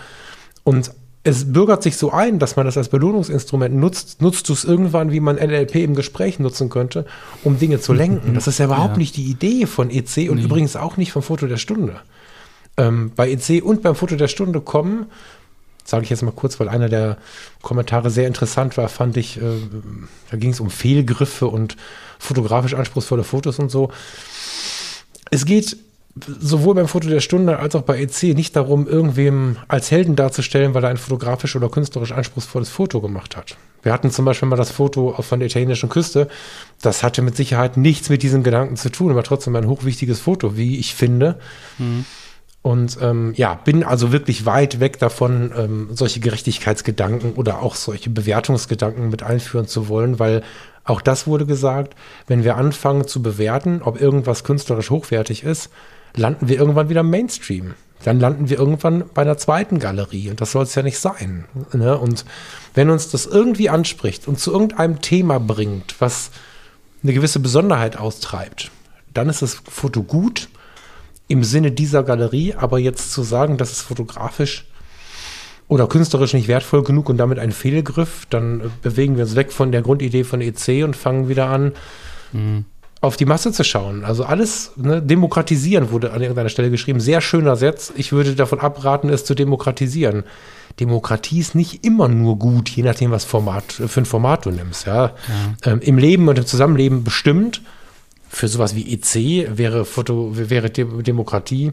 Und 0.62 0.90
es 1.22 1.54
bürgert 1.54 1.82
sich 1.82 1.96
so 1.96 2.10
ein, 2.10 2.38
dass 2.38 2.56
man 2.56 2.66
das 2.66 2.76
als 2.76 2.90
Belohnungsinstrument 2.90 3.74
nutzt, 3.74 4.20
nutzt 4.20 4.50
du 4.50 4.52
es 4.52 4.64
irgendwann, 4.64 5.10
wie 5.10 5.20
man 5.20 5.36
NLP 5.36 5.76
im 5.76 5.94
Gespräch 5.94 6.38
nutzen 6.38 6.68
könnte, 6.68 7.06
um 7.44 7.58
Dinge 7.58 7.80
zu 7.80 7.94
lenken. 7.94 8.34
Das 8.34 8.46
ist 8.46 8.58
ja 8.58 8.66
überhaupt 8.66 8.96
ja. 8.96 8.98
nicht 8.98 9.16
die 9.16 9.30
Idee 9.30 9.64
von 9.64 9.88
EC 9.88 10.28
und 10.28 10.36
nee. 10.36 10.44
übrigens 10.44 10.76
auch 10.76 10.98
nicht 10.98 11.12
vom 11.12 11.22
Foto 11.22 11.46
der 11.46 11.56
Stunde. 11.56 11.96
Ähm, 12.76 13.12
bei 13.16 13.30
EC 13.30 13.64
und 13.64 13.80
beim 13.80 13.94
Foto 13.94 14.16
der 14.16 14.28
Stunde 14.28 14.60
kommen, 14.60 15.06
sage 15.84 16.04
ich 16.04 16.10
jetzt 16.10 16.22
mal 16.22 16.32
kurz, 16.32 16.58
weil 16.58 16.68
einer 16.68 16.88
der 16.88 17.18
Kommentare 17.62 18.10
sehr 18.10 18.26
interessant 18.26 18.76
war, 18.76 18.88
fand 18.88 19.16
ich, 19.16 19.36
äh, 19.36 19.42
da 20.30 20.36
ging 20.36 20.50
es 20.50 20.60
um 20.60 20.70
Fehlgriffe 20.70 21.46
und 21.46 21.76
fotografisch 22.18 22.74
anspruchsvolle 22.74 23.24
Fotos 23.24 23.58
und 23.58 23.70
so. 23.70 23.90
Es 25.30 25.44
geht 25.44 25.76
sowohl 26.16 26.76
beim 26.76 26.86
Foto 26.88 27.08
der 27.08 27.20
Stunde 27.20 27.58
als 27.58 27.74
auch 27.74 27.82
bei 27.82 28.00
EC 28.00 28.34
nicht 28.34 28.54
darum, 28.54 28.86
irgendwem 28.86 29.56
als 29.66 29.90
Helden 29.90 30.14
darzustellen, 30.14 30.72
weil 30.72 30.84
er 30.84 30.90
ein 30.90 30.96
fotografisch 30.96 31.56
oder 31.56 31.68
künstlerisch 31.68 32.12
anspruchsvolles 32.12 32.68
Foto 32.68 33.00
gemacht 33.00 33.36
hat. 33.36 33.56
Wir 33.82 33.92
hatten 33.92 34.10
zum 34.10 34.24
Beispiel 34.24 34.48
mal 34.48 34.56
das 34.56 34.70
Foto 34.70 35.14
von 35.20 35.40
der 35.40 35.48
italienischen 35.48 35.88
Küste. 35.88 36.28
Das 36.80 37.02
hatte 37.02 37.20
mit 37.20 37.36
Sicherheit 37.36 37.76
nichts 37.76 38.08
mit 38.08 38.22
diesem 38.22 38.42
Gedanken 38.42 38.76
zu 38.76 38.90
tun, 38.90 39.10
aber 39.10 39.24
trotzdem 39.24 39.56
ein 39.56 39.66
hochwichtiges 39.66 40.20
Foto, 40.20 40.56
wie 40.56 40.78
ich 40.78 40.94
finde. 40.94 41.38
Mhm. 41.78 42.04
Und 42.64 42.96
ähm, 43.02 43.34
ja, 43.36 43.56
bin 43.62 43.84
also 43.84 44.10
wirklich 44.10 44.46
weit 44.46 44.80
weg 44.80 44.98
davon, 44.98 45.52
ähm, 45.54 45.88
solche 45.92 46.20
Gerechtigkeitsgedanken 46.20 47.34
oder 47.34 47.60
auch 47.60 47.74
solche 47.74 48.08
Bewertungsgedanken 48.08 49.10
mit 49.10 49.22
einführen 49.22 49.66
zu 49.66 49.88
wollen, 49.88 50.18
weil 50.18 50.42
auch 50.82 51.02
das 51.02 51.26
wurde 51.26 51.44
gesagt, 51.44 51.94
wenn 52.26 52.42
wir 52.42 52.56
anfangen 52.56 53.06
zu 53.06 53.20
bewerten, 53.20 53.82
ob 53.84 54.00
irgendwas 54.00 54.44
künstlerisch 54.44 54.88
hochwertig 54.88 55.44
ist, 55.44 55.68
landen 56.16 56.48
wir 56.48 56.56
irgendwann 56.56 56.88
wieder 56.88 57.02
im 57.02 57.10
Mainstream. 57.10 57.74
Dann 58.02 58.18
landen 58.18 58.48
wir 58.48 58.58
irgendwann 58.58 59.04
bei 59.12 59.20
einer 59.20 59.36
zweiten 59.36 59.78
Galerie 59.78 60.30
und 60.30 60.40
das 60.40 60.52
soll 60.52 60.62
es 60.62 60.74
ja 60.74 60.82
nicht 60.82 60.98
sein. 60.98 61.44
Ne? 61.74 61.98
Und 61.98 62.24
wenn 62.72 62.88
uns 62.88 63.10
das 63.10 63.26
irgendwie 63.26 63.68
anspricht 63.68 64.26
und 64.26 64.40
zu 64.40 64.50
irgendeinem 64.50 65.02
Thema 65.02 65.38
bringt, 65.38 65.96
was 65.98 66.30
eine 67.02 67.12
gewisse 67.12 67.40
Besonderheit 67.40 67.98
austreibt, 67.98 68.70
dann 69.12 69.28
ist 69.28 69.42
das 69.42 69.60
Foto 69.68 70.02
gut 70.02 70.48
im 71.28 71.44
Sinne 71.44 71.72
dieser 71.72 72.02
Galerie, 72.02 72.54
aber 72.54 72.78
jetzt 72.78 73.12
zu 73.12 73.22
sagen, 73.22 73.56
dass 73.56 73.72
es 73.72 73.80
fotografisch 73.80 74.66
oder 75.68 75.86
künstlerisch 75.86 76.34
nicht 76.34 76.48
wertvoll 76.48 76.82
genug 76.82 77.08
und 77.08 77.16
damit 77.16 77.38
ein 77.38 77.52
Fehlgriff, 77.52 78.26
dann 78.28 78.70
bewegen 78.82 79.16
wir 79.16 79.24
uns 79.24 79.34
weg 79.34 79.52
von 79.52 79.72
der 79.72 79.82
Grundidee 79.82 80.24
von 80.24 80.40
EC 80.40 80.84
und 80.84 80.94
fangen 80.94 81.28
wieder 81.28 81.46
an, 81.46 81.72
mhm 82.32 82.66
auf 83.04 83.16
die 83.16 83.26
Masse 83.26 83.52
zu 83.52 83.62
schauen. 83.64 84.04
Also 84.04 84.24
alles 84.24 84.72
ne, 84.76 85.00
demokratisieren 85.00 85.90
wurde 85.90 86.12
an 86.12 86.22
irgendeiner 86.22 86.48
Stelle 86.48 86.70
geschrieben. 86.70 87.00
Sehr 87.00 87.20
schöner 87.20 87.54
Satz. 87.54 87.92
Ich 87.96 88.12
würde 88.12 88.34
davon 88.34 88.60
abraten, 88.60 89.10
es 89.10 89.24
zu 89.24 89.34
demokratisieren. 89.34 90.24
Demokratie 90.80 91.38
ist 91.38 91.54
nicht 91.54 91.84
immer 91.84 92.08
nur 92.08 92.38
gut, 92.38 92.70
je 92.70 92.82
nachdem, 92.82 93.10
was 93.10 93.24
Format, 93.24 93.64
für 93.72 94.00
ein 94.00 94.06
Format 94.06 94.46
du 94.46 94.50
nimmst. 94.50 94.86
Ja? 94.86 95.04
ja. 95.04 95.12
Ähm, 95.72 95.80
Im 95.80 95.98
Leben 95.98 96.26
und 96.28 96.38
im 96.38 96.46
Zusammenleben 96.46 97.04
bestimmt. 97.04 97.62
Für 98.34 98.48
sowas 98.48 98.74
wie 98.74 98.92
EC 98.92 99.56
wäre, 99.56 99.84
Foto, 99.84 100.32
wäre 100.34 100.68
Demokratie 100.68 101.70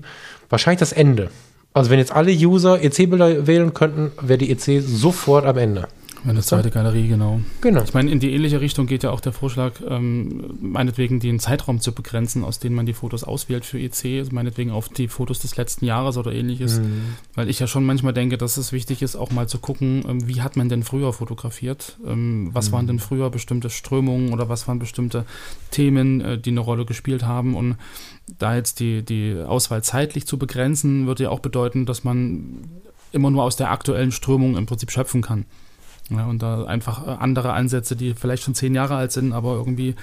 wahrscheinlich 0.47 0.80
das 0.80 0.91
Ende. 0.91 1.32
Also 1.74 1.89
wenn 1.89 1.97
jetzt 1.97 2.12
alle 2.12 2.32
User 2.32 2.84
EC-Bilder 2.84 3.47
wählen 3.47 3.74
könnten, 3.74 4.12
wäre 4.21 4.38
die 4.38 4.52
EC 4.52 4.84
sofort 4.84 5.45
am 5.45 5.58
Ende. 5.58 5.88
Eine 6.24 6.42
zweite 6.42 6.70
Galerie, 6.70 7.08
genau. 7.08 7.42
Genau. 7.62 7.82
Ich 7.82 7.94
meine, 7.94 8.12
in 8.12 8.20
die 8.20 8.32
ähnliche 8.32 8.62
Richtung 8.62 8.86
geht 8.86 9.04
ja 9.04 9.10
auch 9.10 9.22
der 9.22 9.34
Vorschlag, 9.34 9.74
ähm, 9.88 10.56
meinetwegen 10.60 11.20
den 11.20 11.40
Zeitraum 11.40 11.80
zu 11.80 11.94
begrenzen, 11.94 12.44
aus 12.44 12.60
dem 12.60 12.74
man 12.74 12.86
die 12.86 12.94
Fotos 12.94 13.24
auswählt 13.24 13.66
für 13.66 13.80
EC, 13.80 14.20
also 14.20 14.32
meinetwegen 14.32 14.72
auf 14.72 14.90
die 14.90 15.08
Fotos 15.08 15.40
des 15.40 15.58
letzten 15.58 15.86
Jahres 15.86 16.18
oder 16.18 16.32
ähnliches. 16.32 16.80
Mhm. 16.80 17.16
Weil 17.34 17.50
ich 17.50 17.60
ja 17.60 17.68
schon 17.68 17.86
manchmal 17.86 18.14
denke, 18.14 18.38
dass 18.38 18.58
es 18.58 18.72
wichtig 18.72 19.02
ist, 19.02 19.16
auch 19.16 19.32
mal 19.32 19.48
zu 19.48 19.58
gucken, 19.58 20.04
ähm, 20.08 20.28
wie 20.28 20.42
hat 20.42 20.56
man 20.56 20.70
denn 20.70 20.84
früher 20.84 21.12
fotografiert? 21.12 21.98
Ähm, 22.06 22.52
was 22.54 22.70
mhm. 22.70 22.74
waren 22.74 22.88
denn 22.88 23.00
früher 23.00 23.30
bestimmte 23.32 23.70
Strömungen 23.70 24.32
oder 24.32 24.48
was 24.48 24.68
waren 24.68 24.78
bestimmte 24.80 25.26
Themen, 25.72 26.22
äh, 26.22 26.38
die 26.38 26.52
eine 26.52 26.60
Rolle 26.60 26.86
gespielt 26.86 27.24
haben? 27.24 27.56
Und 27.56 27.78
da 28.38 28.56
jetzt 28.56 28.80
die, 28.80 29.04
die 29.04 29.36
Auswahl 29.46 29.84
zeitlich 29.84 30.28
zu 30.28 30.38
begrenzen, 30.38 31.08
würde 31.08 31.24
ja 31.24 31.30
auch 31.30 31.40
bedeuten, 31.40 31.86
dass 31.86 32.04
man 32.04 32.64
immer 33.12 33.32
nur 33.32 33.44
aus 33.44 33.56
der 33.56 33.72
aktuellen 33.72 34.12
Strömung 34.12 34.56
im 34.56 34.66
Prinzip 34.66 34.92
schöpfen 34.92 35.22
kann. 35.22 35.46
Ja, 36.12 36.26
und 36.26 36.41
da 36.41 36.65
einfach 36.65 37.08
äh, 37.08 37.12
andere 37.12 37.54
Ansätze, 37.54 37.95
die 37.95 38.13
vielleicht 38.13 38.43
schon 38.43 38.54
zehn 38.54 38.76
Jahre 38.76 38.95
alt 38.95 39.13
sind, 39.13 39.32
aber 39.32 39.56
irgendwie 39.56 39.89
äh, 39.89 39.95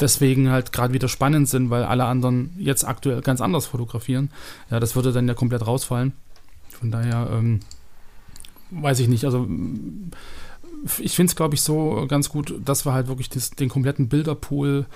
deswegen 0.00 0.50
halt 0.50 0.72
gerade 0.72 0.94
wieder 0.94 1.08
spannend 1.08 1.48
sind, 1.48 1.68
weil 1.68 1.84
alle 1.84 2.06
anderen 2.06 2.54
jetzt 2.58 2.84
aktuell 2.84 3.20
ganz 3.20 3.42
anders 3.42 3.66
fotografieren. 3.66 4.30
Ja, 4.70 4.80
das 4.80 4.96
würde 4.96 5.12
dann 5.12 5.28
ja 5.28 5.34
komplett 5.34 5.66
rausfallen. 5.66 6.14
Von 6.70 6.90
daher 6.90 7.28
ähm, 7.32 7.60
weiß 8.70 9.00
ich 9.00 9.08
nicht. 9.08 9.24
Also 9.26 9.46
ich 10.98 11.14
finde 11.14 11.30
es, 11.30 11.36
glaube 11.36 11.54
ich, 11.54 11.60
so 11.60 12.06
ganz 12.08 12.30
gut, 12.30 12.54
dass 12.64 12.86
wir 12.86 12.94
halt 12.94 13.08
wirklich 13.08 13.28
das, 13.28 13.50
den 13.50 13.68
kompletten 13.68 14.08
Bilderpool 14.08 14.86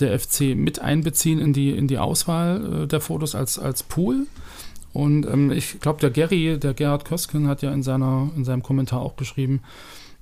der 0.00 0.18
FC 0.18 0.56
mit 0.56 0.80
einbeziehen 0.80 1.38
in 1.38 1.52
die, 1.52 1.70
in 1.70 1.88
die 1.88 1.98
Auswahl 1.98 2.84
äh, 2.84 2.86
der 2.86 3.00
Fotos 3.00 3.34
als, 3.34 3.58
als 3.58 3.82
Pool. 3.82 4.26
Und 4.94 5.26
ähm, 5.26 5.50
ich 5.50 5.80
glaube, 5.80 6.00
der 6.00 6.10
Gary, 6.10 6.56
der 6.58 6.72
Gerhard 6.72 7.04
Kösken, 7.04 7.48
hat 7.48 7.62
ja 7.62 7.72
in, 7.72 7.82
seiner, 7.82 8.30
in 8.36 8.44
seinem 8.44 8.62
Kommentar 8.62 9.00
auch 9.00 9.16
geschrieben, 9.16 9.60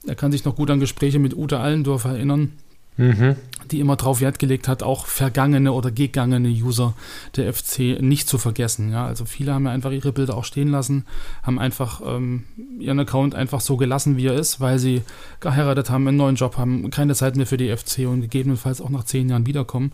er 0.07 0.15
kann 0.17 0.33
sich 0.33 0.45
noch 0.45 0.57
gut 0.57 0.71
an 0.71 0.81
Gespräche 0.81 1.19
mit 1.19 1.37
Ute 1.37 1.61
Allendorf 1.61 2.05
erinnern, 2.07 2.53
mhm. 2.97 3.37
die 3.71 3.81
immer 3.81 3.97
darauf 3.97 4.23
Wert 4.23 4.39
gelegt 4.39 4.69
hat, 4.69 4.83
auch 4.83 5.05
vergangene 5.05 5.73
oder 5.73 5.91
gegangene 5.91 6.49
User 6.49 6.95
der 7.37 7.53
FC 7.53 8.01
nicht 8.01 8.29
zu 8.29 8.39
vergessen. 8.39 8.91
Ja, 8.91 9.05
also 9.07 9.27
viele 9.27 9.53
haben 9.53 9.67
ja 9.67 9.73
einfach 9.73 9.93
ihre 9.93 10.11
Bilder 10.11 10.39
auch 10.39 10.45
stehen 10.45 10.69
lassen, 10.69 11.05
haben 11.43 11.59
einfach 11.59 12.01
ähm, 12.05 12.45
ihren 12.81 12.99
Account 12.99 13.35
einfach 13.35 13.61
so 13.61 13.77
gelassen, 13.77 14.17
wie 14.17 14.27
er 14.27 14.35
ist, 14.35 14.59
weil 14.59 14.79
sie 14.79 15.03
geheiratet 15.41 15.91
haben, 15.91 16.09
einen 16.09 16.17
neuen 16.17 16.37
Job 16.37 16.57
haben, 16.57 16.91
keine 16.91 17.15
Zeit 17.15 17.37
mehr 17.37 17.47
für 17.47 17.59
die 17.59 17.77
FC 17.77 18.09
und 18.09 18.23
gegebenenfalls 18.23 18.81
auch 18.81 18.91
nach 18.91 19.05
zehn 19.05 19.29
Jahren 19.29 19.47
wiederkommen. 19.47 19.93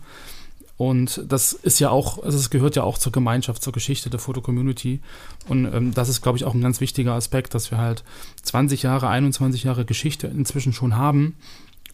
Und 0.79 1.25
das 1.27 1.51
ist 1.51 1.79
ja 1.79 1.89
auch, 1.89 2.23
also 2.23 2.37
es 2.37 2.49
gehört 2.49 2.77
ja 2.77 2.83
auch 2.83 2.97
zur 2.97 3.11
Gemeinschaft, 3.11 3.61
zur 3.61 3.73
Geschichte 3.73 4.09
der 4.09 4.21
Foto-Community. 4.21 5.01
Und 5.49 5.65
ähm, 5.65 5.93
das 5.93 6.07
ist, 6.07 6.21
glaube 6.21 6.37
ich, 6.37 6.45
auch 6.45 6.53
ein 6.53 6.61
ganz 6.61 6.79
wichtiger 6.79 7.15
Aspekt, 7.15 7.53
dass 7.53 7.69
wir 7.69 7.79
halt 7.79 8.05
20 8.43 8.83
Jahre, 8.83 9.09
21 9.09 9.65
Jahre 9.65 9.83
Geschichte 9.83 10.27
inzwischen 10.27 10.71
schon 10.71 10.95
haben. 10.95 11.35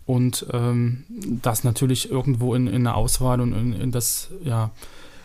Und 0.06 0.46
ähm, 0.54 1.04
das 1.42 1.64
natürlich 1.64 2.12
irgendwo 2.12 2.54
in, 2.54 2.68
in 2.68 2.84
der 2.84 2.94
Auswahl 2.96 3.42
und 3.42 3.54
in, 3.54 3.74
in 3.74 3.92
das, 3.92 4.30
ja, 4.44 4.70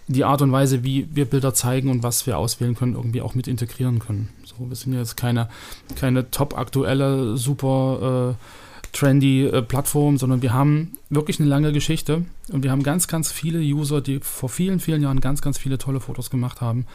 die 0.09 0.25
Art 0.25 0.41
und 0.41 0.53
Weise, 0.53 0.83
wie 0.83 1.07
wir 1.13 1.27
Bilder 1.27 1.53
zeigen 1.53 1.91
und 1.91 2.03
was 2.03 2.27
wir 2.27 2.39
auswählen 2.39 2.75
können, 2.75 2.95
irgendwie 2.95 3.21
auch 3.21 3.35
mit 3.35 3.47
integrieren 3.47 3.99
können. 3.99 4.31
So, 4.43 4.71
wir 4.71 4.75
sind 4.75 4.95
jetzt 4.95 5.19
keine, 5.19 5.51
keine 5.97 6.31
top 6.31 6.57
aktuelle, 6.57 7.37
super 7.37 8.37
äh, 8.39 8.70
trendy 8.93 9.47
äh, 9.47 9.63
Plattform, 9.63 10.19
sondern 10.19 10.43
wir 10.43 10.53
haben 10.53 10.93
wirklich 11.09 11.41
eine 11.41 11.49
lange 11.49 11.73
Geschichte 11.73 12.25
und 12.53 12.63
wir 12.63 12.71
haben 12.71 12.83
ganz, 12.83 13.09
ganz 13.09 13.31
viele 13.33 13.61
User, 13.61 14.01
die 14.01 14.21
vor 14.21 14.49
vielen, 14.49 14.81
vielen 14.81 15.03
Jahren 15.03 15.21
ganz, 15.21 15.43
ganz 15.43 15.59
viele 15.59 15.79
tolle 15.79 16.01
Fotos 16.01 16.31
gemacht 16.31 16.61
haben. 16.61 16.87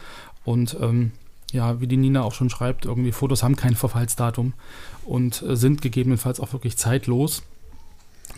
Und 0.44 0.76
ähm, 0.80 1.12
ja, 1.52 1.80
wie 1.80 1.86
die 1.86 1.96
Nina 1.96 2.22
auch 2.22 2.34
schon 2.34 2.50
schreibt, 2.50 2.84
irgendwie 2.84 3.12
Fotos 3.12 3.42
haben 3.42 3.56
kein 3.56 3.74
Verfallsdatum 3.74 4.52
und 5.04 5.42
äh, 5.42 5.56
sind 5.56 5.82
gegebenenfalls 5.82 6.40
auch 6.40 6.52
wirklich 6.52 6.76
zeitlos. 6.76 7.42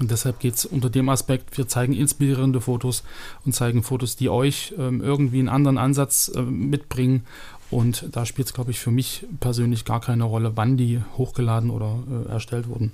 Und 0.01 0.11
deshalb 0.11 0.39
geht 0.39 0.55
es 0.55 0.65
unter 0.65 0.91
dem 0.91 1.09
Aspekt, 1.09 1.57
wir 1.59 1.67
zeigen 1.67 1.93
inspirierende 1.93 2.61
Fotos 2.61 3.03
und 3.45 3.53
zeigen 3.53 3.83
Fotos, 3.83 4.17
die 4.17 4.29
euch 4.29 4.75
ähm, 4.79 5.01
irgendwie 5.01 5.41
einen 5.41 5.49
anderen 5.49 5.79
Ansatz 5.79 6.31
äh, 6.35 6.43
mitbringen. 6.43 7.25
Und 7.71 8.09
da 8.13 8.25
spielt 8.25 8.49
es, 8.49 8.55
glaube 8.55 8.71
ich, 8.71 8.79
für 8.79 8.91
mich 8.91 9.27
persönlich 9.41 9.85
gar 9.85 10.01
keine 10.01 10.25
Rolle, 10.25 10.53
wann 10.55 10.77
die 10.77 11.03
hochgeladen 11.17 11.71
oder 11.71 11.99
äh, 12.11 12.31
erstellt 12.31 12.69
wurden. 12.69 12.93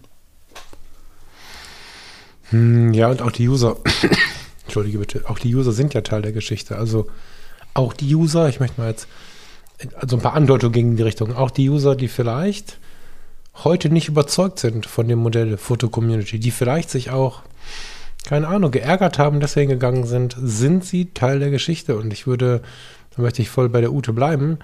Hm, 2.50 2.92
ja, 2.92 3.08
und 3.08 3.22
auch 3.22 3.32
die 3.32 3.48
User, 3.48 3.76
entschuldige 4.64 4.98
bitte, 4.98 5.24
auch 5.28 5.38
die 5.38 5.54
User 5.54 5.72
sind 5.72 5.94
ja 5.94 6.00
Teil 6.00 6.22
der 6.22 6.32
Geschichte. 6.32 6.76
Also 6.76 7.06
auch 7.74 7.92
die 7.92 8.14
User, 8.14 8.48
ich 8.48 8.60
möchte 8.60 8.80
mal 8.80 8.90
jetzt 8.90 9.08
also 9.96 10.16
ein 10.16 10.22
paar 10.22 10.34
Andeutungen 10.34 10.72
gegen 10.72 10.96
die 10.96 11.02
Richtung, 11.02 11.34
auch 11.34 11.50
die 11.50 11.68
User, 11.68 11.96
die 11.96 12.08
vielleicht 12.08 12.78
heute 13.62 13.88
nicht 13.88 14.08
überzeugt 14.08 14.58
sind 14.58 14.86
von 14.86 15.08
dem 15.08 15.18
Modell 15.18 15.56
Foto-Community, 15.56 16.38
die 16.38 16.50
vielleicht 16.50 16.90
sich 16.90 17.10
auch, 17.10 17.42
keine 18.26 18.48
Ahnung, 18.48 18.70
geärgert 18.70 19.18
haben, 19.18 19.40
deswegen 19.40 19.70
gegangen 19.70 20.06
sind, 20.06 20.36
sind 20.40 20.84
sie 20.84 21.06
Teil 21.12 21.38
der 21.38 21.50
Geschichte. 21.50 21.96
Und 21.96 22.12
ich 22.12 22.26
würde, 22.26 22.62
da 23.14 23.22
möchte 23.22 23.42
ich 23.42 23.50
voll 23.50 23.68
bei 23.68 23.80
der 23.80 23.92
Ute 23.92 24.12
bleiben, 24.12 24.58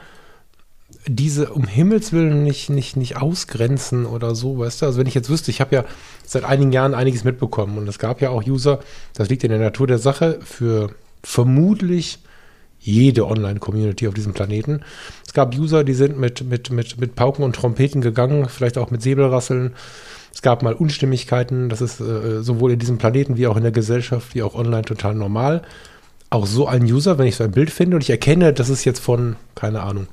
diese 1.06 1.50
um 1.50 1.66
Himmels 1.66 2.12
Willen 2.12 2.44
nicht, 2.44 2.70
nicht, 2.70 2.96
nicht 2.96 3.16
ausgrenzen 3.16 4.06
oder 4.06 4.34
so, 4.34 4.58
weißt 4.58 4.82
du? 4.82 4.86
Also 4.86 4.98
wenn 4.98 5.06
ich 5.06 5.14
jetzt 5.14 5.30
wüsste, 5.30 5.50
ich 5.50 5.60
habe 5.60 5.74
ja 5.74 5.84
seit 6.26 6.44
einigen 6.44 6.72
Jahren 6.72 6.94
einiges 6.94 7.24
mitbekommen 7.24 7.78
und 7.78 7.88
es 7.88 7.98
gab 7.98 8.20
ja 8.20 8.30
auch 8.30 8.46
User, 8.46 8.80
das 9.14 9.28
liegt 9.28 9.44
in 9.44 9.50
der 9.50 9.58
Natur 9.58 9.86
der 9.86 9.98
Sache, 9.98 10.38
für 10.42 10.90
vermutlich 11.22 12.18
jede 12.80 13.26
Online-Community 13.26 14.08
auf 14.08 14.14
diesem 14.14 14.32
Planeten. 14.32 14.80
Es 15.26 15.34
gab 15.34 15.56
User, 15.56 15.84
die 15.84 15.94
sind 15.94 16.18
mit, 16.18 16.44
mit, 16.44 16.70
mit, 16.70 16.98
mit 16.98 17.14
Pauken 17.14 17.44
und 17.44 17.54
Trompeten 17.54 18.00
gegangen, 18.00 18.48
vielleicht 18.48 18.78
auch 18.78 18.90
mit 18.90 19.02
Säbelrasseln. 19.02 19.74
Es 20.32 20.42
gab 20.42 20.62
mal 20.62 20.74
Unstimmigkeiten, 20.74 21.68
das 21.68 21.80
ist 21.80 22.00
äh, 22.00 22.42
sowohl 22.42 22.72
in 22.72 22.78
diesem 22.78 22.98
Planeten 22.98 23.36
wie 23.36 23.46
auch 23.46 23.56
in 23.56 23.62
der 23.62 23.72
Gesellschaft, 23.72 24.34
wie 24.34 24.42
auch 24.42 24.54
online 24.54 24.84
total 24.84 25.14
normal. 25.14 25.62
Auch 26.30 26.46
so 26.46 26.66
ein 26.68 26.84
User, 26.84 27.18
wenn 27.18 27.26
ich 27.26 27.36
so 27.36 27.44
ein 27.44 27.50
Bild 27.50 27.70
finde 27.70 27.96
und 27.96 28.02
ich 28.02 28.10
erkenne, 28.10 28.52
das 28.52 28.68
ist 28.68 28.84
jetzt 28.84 29.00
von, 29.00 29.36
keine 29.54 29.82
Ahnung, 29.82 30.06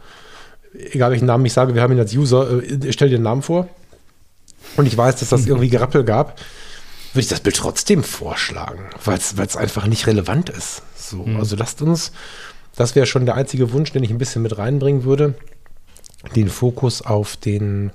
egal 0.91 1.11
welchen 1.11 1.25
Namen 1.25 1.45
ich 1.45 1.53
sage, 1.53 1.75
wir 1.75 1.81
haben 1.81 1.93
ihn 1.93 1.99
als 1.99 2.15
User, 2.15 2.63
äh, 2.63 2.91
stell 2.91 3.09
dir 3.09 3.17
den 3.17 3.23
Namen 3.23 3.41
vor 3.41 3.67
und 4.75 4.85
ich 4.85 4.97
weiß, 4.97 5.17
dass 5.17 5.29
das 5.29 5.45
irgendwie 5.45 5.69
Gerappel 5.69 6.03
gab, 6.03 6.39
würde 7.13 7.21
ich 7.21 7.29
das 7.29 7.39
Bild 7.39 7.55
trotzdem 7.55 8.03
vorschlagen, 8.03 8.85
weil 9.03 9.17
es 9.17 9.57
einfach 9.57 9.87
nicht 9.87 10.07
relevant 10.07 10.49
ist. 10.49 10.81
So, 10.95 11.17
mhm. 11.17 11.37
Also 11.37 11.55
lasst 11.55 11.81
uns 11.81 12.11
das 12.77 12.95
wäre 12.95 13.07
schon 13.07 13.25
der 13.25 13.35
einzige 13.35 13.73
Wunsch, 13.73 13.91
den 13.91 14.03
ich 14.03 14.11
ein 14.11 14.19
bisschen 14.19 14.43
mit 14.43 14.57
reinbringen 14.57 15.03
würde. 15.03 15.33
Den 16.35 16.47
Fokus 16.47 17.01
auf 17.01 17.35
den 17.35 17.91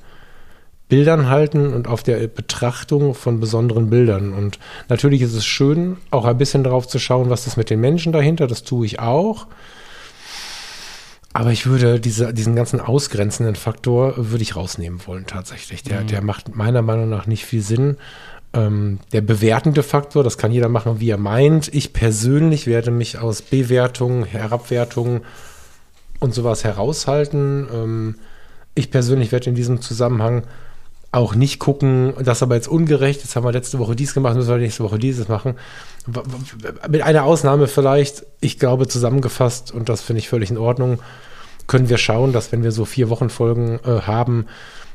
Bildern 0.88 1.28
halten 1.28 1.72
und 1.72 1.86
auf 1.86 2.02
der 2.02 2.26
Betrachtung 2.26 3.14
von 3.14 3.38
besonderen 3.38 3.90
Bildern. 3.90 4.34
Und 4.34 4.58
natürlich 4.88 5.22
ist 5.22 5.34
es 5.34 5.46
schön, 5.46 5.98
auch 6.10 6.24
ein 6.24 6.36
bisschen 6.36 6.64
darauf 6.64 6.88
zu 6.88 6.98
schauen, 6.98 7.30
was 7.30 7.46
ist 7.46 7.56
mit 7.56 7.70
den 7.70 7.80
Menschen 7.80 8.12
dahinter. 8.12 8.48
Das 8.48 8.64
tue 8.64 8.84
ich 8.84 8.98
auch. 8.98 9.46
Aber 11.32 11.50
ich 11.50 11.66
würde 11.66 11.98
diese, 11.98 12.34
diesen 12.34 12.54
ganzen 12.54 12.80
ausgrenzenden 12.80 13.56
Faktor 13.56 14.14
würde 14.16 14.42
ich 14.42 14.56
rausnehmen 14.56 15.00
wollen 15.06 15.26
tatsächlich. 15.26 15.82
Der, 15.82 16.02
mhm. 16.02 16.06
der 16.08 16.22
macht 16.22 16.54
meiner 16.54 16.82
Meinung 16.82 17.08
nach 17.08 17.26
nicht 17.26 17.46
viel 17.46 17.62
Sinn. 17.62 17.96
Ähm, 18.52 18.98
der 19.12 19.22
bewertende 19.22 19.82
Faktor, 19.82 20.24
das 20.24 20.36
kann 20.36 20.52
jeder 20.52 20.68
machen, 20.68 21.00
wie 21.00 21.08
er 21.08 21.18
meint. 21.18 21.72
Ich 21.72 21.94
persönlich 21.94 22.66
werde 22.66 22.90
mich 22.90 23.18
aus 23.18 23.40
Bewertungen, 23.40 24.24
Herabwertungen 24.24 25.22
und 26.20 26.34
sowas 26.34 26.64
heraushalten. 26.64 27.66
Ähm, 27.72 28.14
ich 28.74 28.90
persönlich 28.90 29.32
werde 29.32 29.48
in 29.48 29.54
diesem 29.54 29.80
Zusammenhang 29.80 30.42
auch 31.12 31.34
nicht 31.34 31.58
gucken, 31.58 32.14
das 32.18 32.38
ist 32.38 32.42
aber 32.42 32.54
jetzt 32.54 32.68
ungerecht, 32.68 33.20
jetzt 33.22 33.36
haben 33.36 33.44
wir 33.44 33.52
letzte 33.52 33.78
Woche 33.78 33.94
dies 33.94 34.14
gemacht, 34.14 34.34
müssen 34.34 34.48
wir 34.48 34.56
nächste 34.56 34.82
Woche 34.82 34.98
dieses 34.98 35.28
machen. 35.28 35.56
Mit 36.88 37.02
einer 37.02 37.24
Ausnahme 37.24 37.68
vielleicht, 37.68 38.24
ich 38.40 38.58
glaube 38.58 38.88
zusammengefasst, 38.88 39.72
und 39.72 39.90
das 39.90 40.00
finde 40.00 40.20
ich 40.20 40.28
völlig 40.30 40.50
in 40.50 40.56
Ordnung, 40.56 41.00
können 41.66 41.90
wir 41.90 41.98
schauen, 41.98 42.32
dass 42.32 42.50
wenn 42.50 42.62
wir 42.62 42.72
so 42.72 42.86
vier 42.86 43.10
Wochenfolgen 43.10 43.78
äh, 43.84 44.00
haben, 44.02 44.46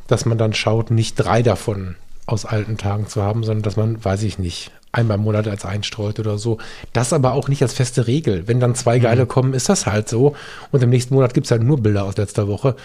dass 0.08 0.26
man 0.26 0.40
dann 0.40 0.54
schaut, 0.54 0.90
nicht 0.90 1.16
drei 1.16 1.44
davon 1.44 1.96
aus 2.26 2.46
alten 2.46 2.78
Tagen 2.78 3.08
zu 3.08 3.22
haben, 3.22 3.44
sondern 3.44 3.64
dass 3.64 3.78
man, 3.78 4.04
weiß 4.04 4.24
ich 4.24 4.40
nicht, 4.40 4.72
einmal 4.92 5.18
im 5.18 5.24
Monat 5.24 5.48
als 5.48 5.66
einstreut 5.66 6.20
oder 6.20 6.38
so. 6.38 6.58
Das 6.94 7.14
aber 7.14 7.34
auch 7.34 7.48
nicht 7.48 7.62
als 7.62 7.74
feste 7.74 8.08
Regel. 8.08 8.48
Wenn 8.48 8.60
dann 8.60 8.76
zwei 8.76 9.00
geile 9.00 9.24
mhm. 9.24 9.28
kommen, 9.28 9.54
ist 9.54 9.70
das 9.70 9.86
halt 9.86 10.10
so. 10.10 10.36
Und 10.72 10.82
im 10.82 10.90
nächsten 10.90 11.14
Monat 11.14 11.34
gibt 11.34 11.46
es 11.46 11.52
halt 11.52 11.64
nur 11.64 11.82
Bilder 11.82 12.06
aus 12.06 12.18
letzter 12.18 12.48
Woche. 12.48 12.76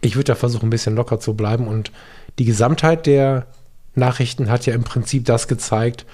Ich 0.00 0.16
würde 0.16 0.24
da 0.24 0.34
versuchen, 0.34 0.66
ein 0.66 0.70
bisschen 0.70 0.94
locker 0.94 1.18
zu 1.18 1.34
bleiben. 1.34 1.66
Und 1.66 1.90
die 2.38 2.44
Gesamtheit 2.44 3.06
der 3.06 3.46
Nachrichten 3.94 4.50
hat 4.50 4.66
ja 4.66 4.74
im 4.74 4.84
Prinzip 4.84 5.24
das 5.24 5.48
gezeigt, 5.48 6.06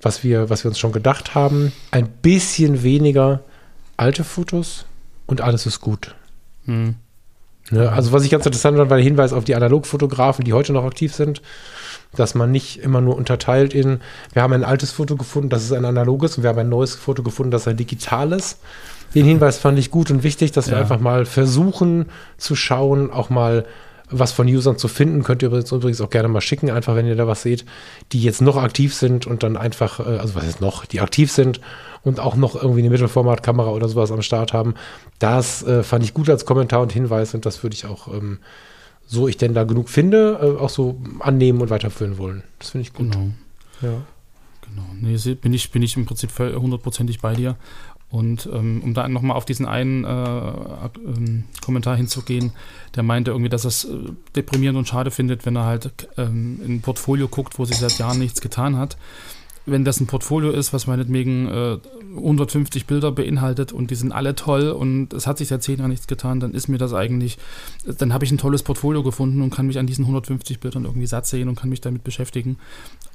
was 0.00 0.24
wir, 0.24 0.50
was 0.50 0.64
wir 0.64 0.70
uns 0.70 0.78
schon 0.78 0.92
gedacht 0.92 1.34
haben. 1.34 1.72
Ein 1.90 2.08
bisschen 2.08 2.82
weniger 2.82 3.40
alte 3.96 4.24
Fotos 4.24 4.86
und 5.26 5.40
alles 5.40 5.66
ist 5.66 5.80
gut. 5.80 6.14
Mhm. 6.64 6.96
Ne? 7.70 7.90
Also 7.92 8.12
was 8.12 8.24
ich 8.24 8.30
ganz 8.30 8.46
interessant 8.46 8.78
fand, 8.78 8.90
war 8.90 8.96
der 8.96 9.04
Hinweis 9.04 9.32
auf 9.32 9.44
die 9.44 9.54
Analogfotografen, 9.54 10.44
die 10.44 10.52
heute 10.52 10.72
noch 10.72 10.84
aktiv 10.84 11.14
sind 11.14 11.42
dass 12.16 12.34
man 12.34 12.50
nicht 12.50 12.80
immer 12.80 13.00
nur 13.00 13.16
unterteilt 13.16 13.74
in, 13.74 14.00
wir 14.32 14.42
haben 14.42 14.52
ein 14.52 14.64
altes 14.64 14.92
Foto 14.92 15.16
gefunden, 15.16 15.48
das 15.48 15.64
ist 15.64 15.72
ein 15.72 15.84
analoges 15.84 16.36
und 16.36 16.42
wir 16.42 16.50
haben 16.50 16.58
ein 16.58 16.68
neues 16.68 16.94
Foto 16.94 17.22
gefunden, 17.22 17.50
das 17.50 17.62
ist 17.62 17.68
ein 17.68 17.76
digitales. 17.76 18.58
Den 19.14 19.24
Hinweis 19.24 19.58
fand 19.58 19.78
ich 19.78 19.90
gut 19.90 20.10
und 20.10 20.22
wichtig, 20.22 20.52
dass 20.52 20.66
ja. 20.66 20.72
wir 20.72 20.78
einfach 20.78 21.00
mal 21.00 21.26
versuchen 21.26 22.06
zu 22.36 22.56
schauen, 22.56 23.10
auch 23.10 23.30
mal 23.30 23.66
was 24.10 24.32
von 24.32 24.46
Usern 24.46 24.78
zu 24.78 24.88
finden. 24.88 25.22
Könnt 25.22 25.42
ihr 25.42 25.48
übrigens 25.48 26.00
auch 26.00 26.10
gerne 26.10 26.28
mal 26.28 26.40
schicken, 26.40 26.70
einfach 26.70 26.94
wenn 26.94 27.06
ihr 27.06 27.16
da 27.16 27.26
was 27.26 27.42
seht, 27.42 27.64
die 28.12 28.22
jetzt 28.22 28.40
noch 28.40 28.56
aktiv 28.56 28.94
sind 28.94 29.26
und 29.26 29.42
dann 29.42 29.56
einfach, 29.56 30.00
äh, 30.00 30.18
also 30.18 30.34
was 30.34 30.46
ist 30.46 30.60
noch, 30.60 30.84
die 30.84 31.00
aktiv 31.00 31.30
sind 31.32 31.60
und 32.02 32.20
auch 32.20 32.36
noch 32.36 32.54
irgendwie 32.54 32.80
eine 32.80 32.90
Mittelformatkamera 32.90 33.70
oder 33.70 33.88
sowas 33.88 34.10
am 34.12 34.22
Start 34.22 34.52
haben. 34.52 34.74
Das 35.18 35.62
äh, 35.62 35.82
fand 35.82 36.04
ich 36.04 36.14
gut 36.14 36.30
als 36.30 36.44
Kommentar 36.44 36.80
und 36.80 36.92
Hinweis 36.92 37.34
und 37.34 37.46
das 37.46 37.62
würde 37.62 37.74
ich 37.74 37.86
auch 37.86 38.08
ähm, 38.08 38.38
so 39.06 39.26
ich 39.26 39.36
denn 39.36 39.54
da 39.54 39.64
genug 39.64 39.88
finde, 39.88 40.38
äh, 40.40 40.60
auch 40.60 40.70
so 40.70 41.00
annehmen 41.20 41.60
und 41.60 41.70
weiterführen 41.70 42.18
wollen. 42.18 42.42
Das 42.58 42.70
finde 42.70 42.82
ich 42.82 42.92
gut. 42.92 43.12
Genau. 43.12 43.28
Ja. 43.80 44.02
Genau. 44.68 44.86
Nee, 45.00 45.34
bin 45.34 45.54
ich, 45.54 45.70
bin 45.70 45.82
ich 45.82 45.96
im 45.96 46.04
Prinzip 46.04 46.30
hundertprozentig 46.38 47.20
bei 47.20 47.34
dir. 47.34 47.56
Und 48.10 48.48
ähm, 48.50 48.80
um 48.82 48.94
da 48.94 49.06
nochmal 49.06 49.36
auf 49.36 49.44
diesen 49.44 49.66
einen 49.66 50.04
äh, 50.04 50.08
äh, 50.08 51.42
Kommentar 51.62 51.96
hinzugehen, 51.96 52.52
der 52.94 53.02
meinte 53.02 53.32
irgendwie, 53.32 53.50
dass 53.50 53.66
er 53.66 53.68
es 53.68 53.84
äh, 53.84 53.96
deprimierend 54.34 54.78
und 54.78 54.88
schade 54.88 55.10
findet, 55.10 55.44
wenn 55.44 55.56
er 55.56 55.64
halt 55.64 56.08
ähm, 56.16 56.60
in 56.64 56.76
ein 56.76 56.80
Portfolio 56.80 57.28
guckt, 57.28 57.58
wo 57.58 57.66
sich 57.66 57.76
seit 57.76 57.98
Jahren 57.98 58.18
nichts 58.18 58.40
getan 58.40 58.76
hat 58.76 58.96
wenn 59.70 59.84
das 59.84 60.00
ein 60.00 60.06
Portfolio 60.06 60.50
ist, 60.50 60.72
was 60.72 60.86
meinetwegen 60.86 61.46
äh, 61.46 61.78
150 62.16 62.86
Bilder 62.86 63.12
beinhaltet 63.12 63.72
und 63.72 63.90
die 63.90 63.94
sind 63.94 64.12
alle 64.12 64.34
toll 64.34 64.70
und 64.70 65.12
es 65.12 65.26
hat 65.26 65.38
sich 65.38 65.48
seit 65.48 65.62
zehn 65.62 65.78
Jahren 65.78 65.90
nichts 65.90 66.06
getan, 66.06 66.40
dann 66.40 66.54
ist 66.54 66.68
mir 66.68 66.78
das 66.78 66.94
eigentlich, 66.94 67.38
dann 67.84 68.12
habe 68.12 68.24
ich 68.24 68.30
ein 68.30 68.38
tolles 68.38 68.62
Portfolio 68.62 69.02
gefunden 69.02 69.42
und 69.42 69.50
kann 69.50 69.66
mich 69.66 69.78
an 69.78 69.86
diesen 69.86 70.04
150 70.04 70.60
Bildern 70.60 70.84
irgendwie 70.84 71.06
satt 71.06 71.26
sehen 71.26 71.48
und 71.48 71.56
kann 71.56 71.68
mich 71.70 71.80
damit 71.80 72.04
beschäftigen. 72.04 72.58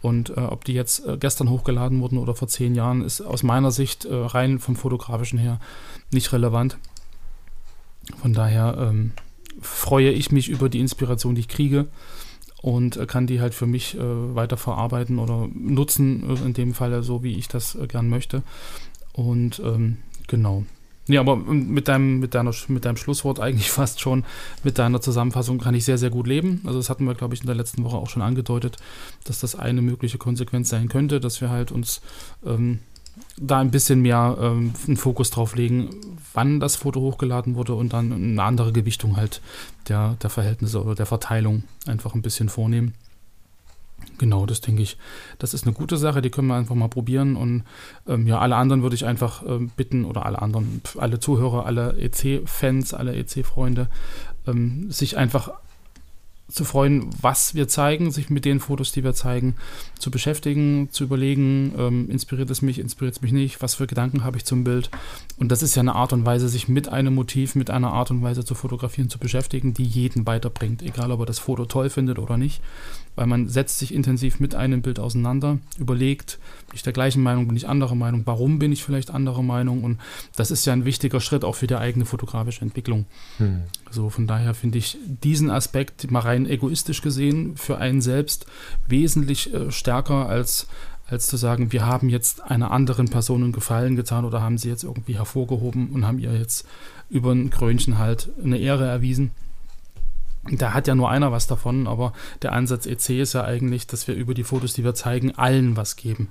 Und 0.01 0.31
äh, 0.31 0.41
ob 0.41 0.65
die 0.65 0.73
jetzt 0.73 1.05
äh, 1.05 1.17
gestern 1.17 1.49
hochgeladen 1.49 2.01
wurden 2.01 2.17
oder 2.17 2.35
vor 2.35 2.47
zehn 2.47 2.75
Jahren, 2.75 3.01
ist 3.01 3.21
aus 3.21 3.43
meiner 3.43 3.71
Sicht 3.71 4.05
äh, 4.05 4.13
rein 4.13 4.59
vom 4.59 4.75
fotografischen 4.75 5.39
her 5.39 5.59
nicht 6.11 6.31
relevant. 6.33 6.77
Von 8.21 8.33
daher 8.33 8.77
ähm, 8.79 9.11
freue 9.61 10.11
ich 10.11 10.31
mich 10.31 10.49
über 10.49 10.69
die 10.69 10.79
Inspiration, 10.79 11.35
die 11.35 11.41
ich 11.41 11.47
kriege 11.47 11.87
und 12.63 12.95
äh, 12.95 13.06
kann 13.06 13.28
die 13.28 13.41
halt 13.41 13.54
für 13.54 13.67
mich 13.67 13.95
äh, 13.95 13.99
weiter 14.36 14.56
verarbeiten 14.56 15.19
oder 15.19 15.49
nutzen, 15.54 16.23
äh, 16.30 16.45
in 16.45 16.54
dem 16.54 16.73
Fall 16.73 17.04
so, 17.04 17.21
wie 17.21 17.38
ich 17.38 17.49
das 17.49 17.76
äh, 17.76 17.88
gern 17.88 18.08
möchte. 18.08 18.41
Und 19.12 19.62
ähm, 19.63 19.97
genau. 20.28 20.63
Ja, 21.10 21.19
aber 21.19 21.34
ähm, 21.34 21.73
mit 21.73 21.89
deinem, 21.89 22.19
mit, 22.19 22.34
deiner, 22.34 22.54
mit 22.69 22.86
deinem 22.86 22.95
Schlusswort 22.95 23.41
eigentlich 23.41 23.69
fast 23.71 23.99
schon, 23.99 24.23
mit 24.63 24.80
deiner 24.80 25.02
Zusammenfassung 25.02 25.60
kann 25.60 25.76
ich 25.76 25.84
sehr, 25.84 25.97
sehr 25.97 26.10
gut 26.10 26.26
leben. 26.26 26.62
Also 26.63 26.80
das 26.80 26.89
hatten 26.89 27.04
wir, 27.04 27.15
glaube 27.15 27.34
ich, 27.34 27.41
in 27.41 27.47
der 27.47 27.56
letzten 27.56 27.84
Woche 27.84 27.97
auch 27.97 28.10
schon 28.10 28.21
angedeutet, 28.21 28.78
dass 29.26 29.41
das 29.41 29.56
eine 29.56 29.82
mögliche 29.82 30.17
Konsequenz 30.17 30.69
sein 30.69 30.88
könnte, 30.88 31.19
dass 31.19 31.41
wir 31.41 31.49
halt 31.49 31.69
uns 31.69 31.99
ähm, 32.45 32.80
da 33.38 33.60
ein 33.60 33.71
bisschen 33.71 34.02
mehr 34.02 34.38
ähm, 34.39 34.73
einen 34.88 34.97
Fokus 34.97 35.30
drauf 35.32 35.56
legen, 35.56 35.89
wann 36.34 36.60
das 36.60 36.76
Foto 36.76 37.02
hochgeladen 37.02 37.56
wurde 37.56 37.76
und 37.76 37.93
dann 37.93 38.12
eine 38.12 38.43
andere 38.43 38.71
Gewichtung 38.71 39.17
halt 39.17 39.41
der, 39.88 40.15
der 40.21 40.30
Verhältnisse 40.30 40.82
oder 40.82 40.95
der 40.95 41.06
Verteilung 41.06 41.63
einfach 41.86 42.15
ein 42.15 42.21
bisschen 42.21 42.49
vornehmen. 42.49 42.93
Genau, 44.17 44.45
das 44.45 44.62
denke 44.62 44.82
ich. 44.82 44.97
Das 45.39 45.54
ist 45.54 45.65
eine 45.65 45.73
gute 45.73 45.97
Sache, 45.97 46.21
die 46.21 46.30
können 46.30 46.47
wir 46.47 46.56
einfach 46.56 46.76
mal 46.76 46.89
probieren. 46.89 47.36
Und 47.36 47.63
ähm, 48.08 48.28
ja, 48.28 48.39
alle 48.39 48.56
anderen 48.56 48.84
würde 48.84 48.95
ich 48.95 49.06
einfach 49.06 49.43
ähm, 49.47 49.71
bitten, 49.76 50.06
oder 50.06 50.26
alle 50.26 50.41
anderen, 50.41 50.82
alle 50.97 51.19
Zuhörer, 51.19 51.65
alle 51.65 51.97
EC-Fans, 51.97 52.93
alle 52.93 53.15
EC-Freunde, 53.15 53.88
ähm, 54.45 54.91
sich 54.91 55.17
einfach 55.17 55.52
zu 56.53 56.65
freuen, 56.65 57.09
was 57.21 57.55
wir 57.55 57.67
zeigen, 57.67 58.11
sich 58.11 58.29
mit 58.29 58.45
den 58.45 58.59
Fotos, 58.59 58.91
die 58.91 59.03
wir 59.03 59.13
zeigen, 59.13 59.55
zu 59.97 60.11
beschäftigen, 60.11 60.89
zu 60.91 61.03
überlegen, 61.03 61.73
ähm, 61.77 62.09
inspiriert 62.09 62.49
es 62.49 62.61
mich, 62.61 62.79
inspiriert 62.79 63.15
es 63.15 63.21
mich 63.21 63.31
nicht, 63.31 63.61
was 63.61 63.75
für 63.75 63.87
Gedanken 63.87 64.23
habe 64.23 64.37
ich 64.37 64.45
zum 64.45 64.63
Bild. 64.63 64.91
Und 65.37 65.51
das 65.51 65.63
ist 65.63 65.75
ja 65.75 65.79
eine 65.79 65.95
Art 65.95 66.13
und 66.13 66.25
Weise, 66.25 66.47
sich 66.49 66.67
mit 66.67 66.89
einem 66.89 67.15
Motiv, 67.15 67.55
mit 67.55 67.69
einer 67.69 67.91
Art 67.91 68.11
und 68.11 68.21
Weise 68.21 68.45
zu 68.45 68.53
fotografieren, 68.53 69.09
zu 69.09 69.17
beschäftigen, 69.17 69.73
die 69.73 69.85
jeden 69.85 70.27
weiterbringt, 70.27 70.83
egal 70.83 71.11
ob 71.11 71.21
er 71.21 71.25
das 71.25 71.39
Foto 71.39 71.65
toll 71.65 71.89
findet 71.89 72.19
oder 72.19 72.37
nicht. 72.37 72.61
Weil 73.15 73.28
man 73.28 73.47
setzt 73.47 73.80
sich 73.80 73.93
intensiv 73.93 74.39
mit 74.39 74.56
einem 74.56 74.82
Bild 74.82 74.99
auseinander, 74.99 75.60
überlegt, 75.78 76.39
bin 76.67 76.76
ich 76.76 76.84
der 76.84 76.93
gleichen 76.93 77.21
Meinung, 77.21 77.47
bin 77.47 77.58
ich 77.58 77.67
anderer 77.67 77.95
Meinung, 77.95 78.23
warum 78.26 78.60
bin 78.60 78.71
ich 78.71 78.84
vielleicht 78.84 79.12
anderer 79.12 79.43
Meinung 79.43 79.84
und 79.84 79.99
das 80.36 80.52
ist 80.52 80.65
ja 80.65 80.73
ein 80.73 80.86
wichtiger 80.86 81.19
Schritt 81.19 81.43
auch 81.43 81.56
für 81.56 81.67
die 81.67 81.76
eigene 81.76 82.06
fotografische 82.06 82.62
Entwicklung. 82.62 83.06
Hm. 83.38 83.63
So 83.91 84.10
von 84.10 84.28
daher 84.28 84.54
finde 84.54 84.78
ich 84.78 84.97
diesen 85.06 85.49
Aspekt 85.49 86.10
mal 86.10 86.21
rein 86.21 86.45
egoistisch 86.45 87.02
gesehen 87.02 87.56
für 87.58 87.78
einen 87.78 88.02
selbst 88.02 88.45
wesentlich 88.88 89.54
äh, 89.54 89.71
stärker 89.71 90.28
als 90.28 90.67
als 91.06 91.28
zu 91.28 91.38
sagen, 91.38 91.71
wir 91.71 91.86
haben 91.86 92.10
jetzt 92.10 92.41
einer 92.41 92.71
anderen 92.71 93.10
Person 93.10 93.43
einen 93.43 93.52
Gefallen 93.52 93.95
getan 93.95 94.26
oder 94.26 94.41
haben 94.41 94.58
sie 94.58 94.69
jetzt 94.69 94.84
irgendwie 94.84 95.17
hervorgehoben 95.17 95.89
und 95.89 96.08
haben 96.08 96.17
ihr 96.17 96.34
jetzt 96.34 96.65
über 97.10 97.32
ein 97.32 97.49
Krönchen 97.49 97.97
halt 97.97 98.30
eine 98.43 98.58
Ehre 98.58 98.88
erwiesen. 98.88 99.32
Da 100.51 100.73
hat 100.73 100.88
ja 100.88 100.95
nur 100.95 101.10
einer 101.10 101.32
was 101.32 101.47
davon, 101.47 101.88
aber 101.88 102.13
der 102.41 102.51
Ansatz 102.51 102.86
EC 102.86 103.21
ist 103.21 103.34
ja 103.34 103.43
eigentlich, 103.43 103.88
dass 103.88 104.08
wir 104.08 104.15
über 104.15 104.34
die 104.34 104.43
Fotos, 104.43 104.73
die 104.73 104.84
wir 104.84 104.93
zeigen, 104.93 105.32
allen 105.36 105.77
was 105.77 105.95
geben. 105.95 106.29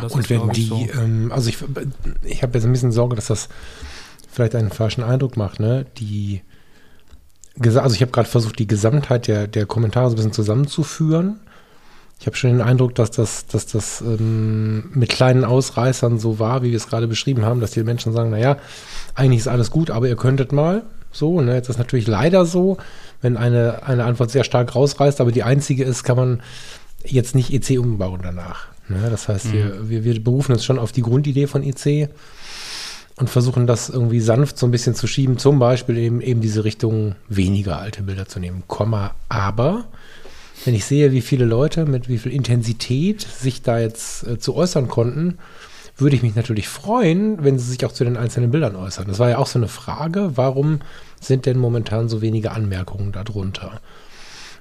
Und, 0.00 0.12
und 0.12 0.30
wenn 0.30 0.50
die, 0.50 0.66
so. 0.66 0.86
ähm, 0.94 1.32
also 1.32 1.48
ich, 1.48 1.58
ich 2.24 2.42
habe 2.42 2.54
jetzt 2.54 2.64
ein 2.64 2.72
bisschen 2.72 2.92
Sorge, 2.92 3.16
dass 3.16 3.26
das 3.26 3.48
vielleicht 4.30 4.54
einen 4.54 4.70
falschen 4.70 5.02
Eindruck 5.02 5.36
macht, 5.36 5.60
ne? 5.60 5.86
Die, 5.96 6.42
also 7.60 7.94
ich 7.94 8.02
habe 8.02 8.12
gerade 8.12 8.28
versucht, 8.28 8.58
die 8.58 8.66
Gesamtheit 8.66 9.26
der, 9.26 9.46
der 9.46 9.66
Kommentare 9.66 10.08
so 10.08 10.14
ein 10.14 10.16
bisschen 10.16 10.32
zusammenzuführen 10.32 11.40
ich 12.20 12.26
habe 12.26 12.36
schon 12.36 12.50
den 12.50 12.60
Eindruck, 12.60 12.94
dass 12.96 13.12
das, 13.12 13.46
dass 13.46 13.66
das 13.66 14.00
ähm, 14.00 14.90
mit 14.92 15.08
kleinen 15.08 15.44
Ausreißern 15.44 16.18
so 16.18 16.38
war, 16.40 16.62
wie 16.62 16.70
wir 16.70 16.76
es 16.76 16.88
gerade 16.88 17.06
beschrieben 17.06 17.44
haben, 17.44 17.60
dass 17.60 17.70
die 17.70 17.84
Menschen 17.84 18.12
sagen, 18.12 18.30
naja, 18.30 18.56
eigentlich 19.14 19.40
ist 19.40 19.48
alles 19.48 19.70
gut, 19.70 19.90
aber 19.90 20.08
ihr 20.08 20.16
könntet 20.16 20.52
mal 20.52 20.84
so. 21.12 21.40
Ne? 21.40 21.54
Jetzt 21.54 21.68
ist 21.68 21.78
natürlich 21.78 22.06
leider 22.06 22.44
so, 22.44 22.78
wenn 23.20 23.36
eine, 23.36 23.82
eine 23.84 24.04
Antwort 24.04 24.30
sehr 24.30 24.44
stark 24.44 24.74
rausreißt, 24.74 25.20
aber 25.20 25.32
die 25.32 25.42
einzige 25.42 25.84
ist, 25.84 26.04
kann 26.04 26.16
man 26.16 26.42
jetzt 27.04 27.34
nicht 27.34 27.52
EC 27.52 27.78
umbauen 27.78 28.20
danach. 28.22 28.66
Ne? 28.88 29.08
Das 29.10 29.28
heißt, 29.28 29.46
mhm. 29.46 29.52
wir, 29.52 29.88
wir, 29.88 30.04
wir 30.04 30.24
berufen 30.24 30.52
uns 30.52 30.64
schon 30.64 30.78
auf 30.78 30.92
die 30.92 31.02
Grundidee 31.02 31.46
von 31.46 31.62
EC 31.62 32.08
und 33.16 33.28
versuchen 33.28 33.66
das 33.66 33.88
irgendwie 33.88 34.20
sanft 34.20 34.58
so 34.58 34.66
ein 34.66 34.70
bisschen 34.70 34.94
zu 34.94 35.06
schieben, 35.06 35.38
zum 35.38 35.58
Beispiel 35.58 35.98
eben, 35.98 36.20
eben 36.20 36.40
diese 36.40 36.64
Richtung 36.64 37.16
weniger 37.28 37.78
alte 37.78 38.02
Bilder 38.02 38.26
zu 38.26 38.38
nehmen. 38.38 38.62
Komma, 38.66 39.14
aber 39.28 39.86
wenn 40.64 40.74
ich 40.74 40.84
sehe, 40.84 41.12
wie 41.12 41.20
viele 41.20 41.44
Leute 41.44 41.86
mit 41.86 42.08
wie 42.08 42.18
viel 42.18 42.32
Intensität 42.32 43.22
sich 43.22 43.62
da 43.62 43.78
jetzt 43.78 44.26
äh, 44.26 44.38
zu 44.38 44.54
äußern 44.54 44.88
konnten, 44.88 45.38
würde 45.98 46.16
ich 46.16 46.22
mich 46.22 46.36
natürlich 46.36 46.68
freuen, 46.68 47.42
wenn 47.44 47.58
sie 47.58 47.70
sich 47.70 47.84
auch 47.84 47.92
zu 47.92 48.04
den 48.04 48.16
einzelnen 48.16 48.50
Bildern 48.50 48.76
äußern. 48.76 49.06
Das 49.08 49.18
war 49.18 49.30
ja 49.30 49.38
auch 49.38 49.46
so 49.46 49.58
eine 49.58 49.68
Frage, 49.68 50.32
warum 50.36 50.80
sind 51.20 51.46
denn 51.46 51.58
momentan 51.58 52.08
so 52.08 52.22
wenige 52.22 52.52
Anmerkungen 52.52 53.12
darunter? 53.12 53.80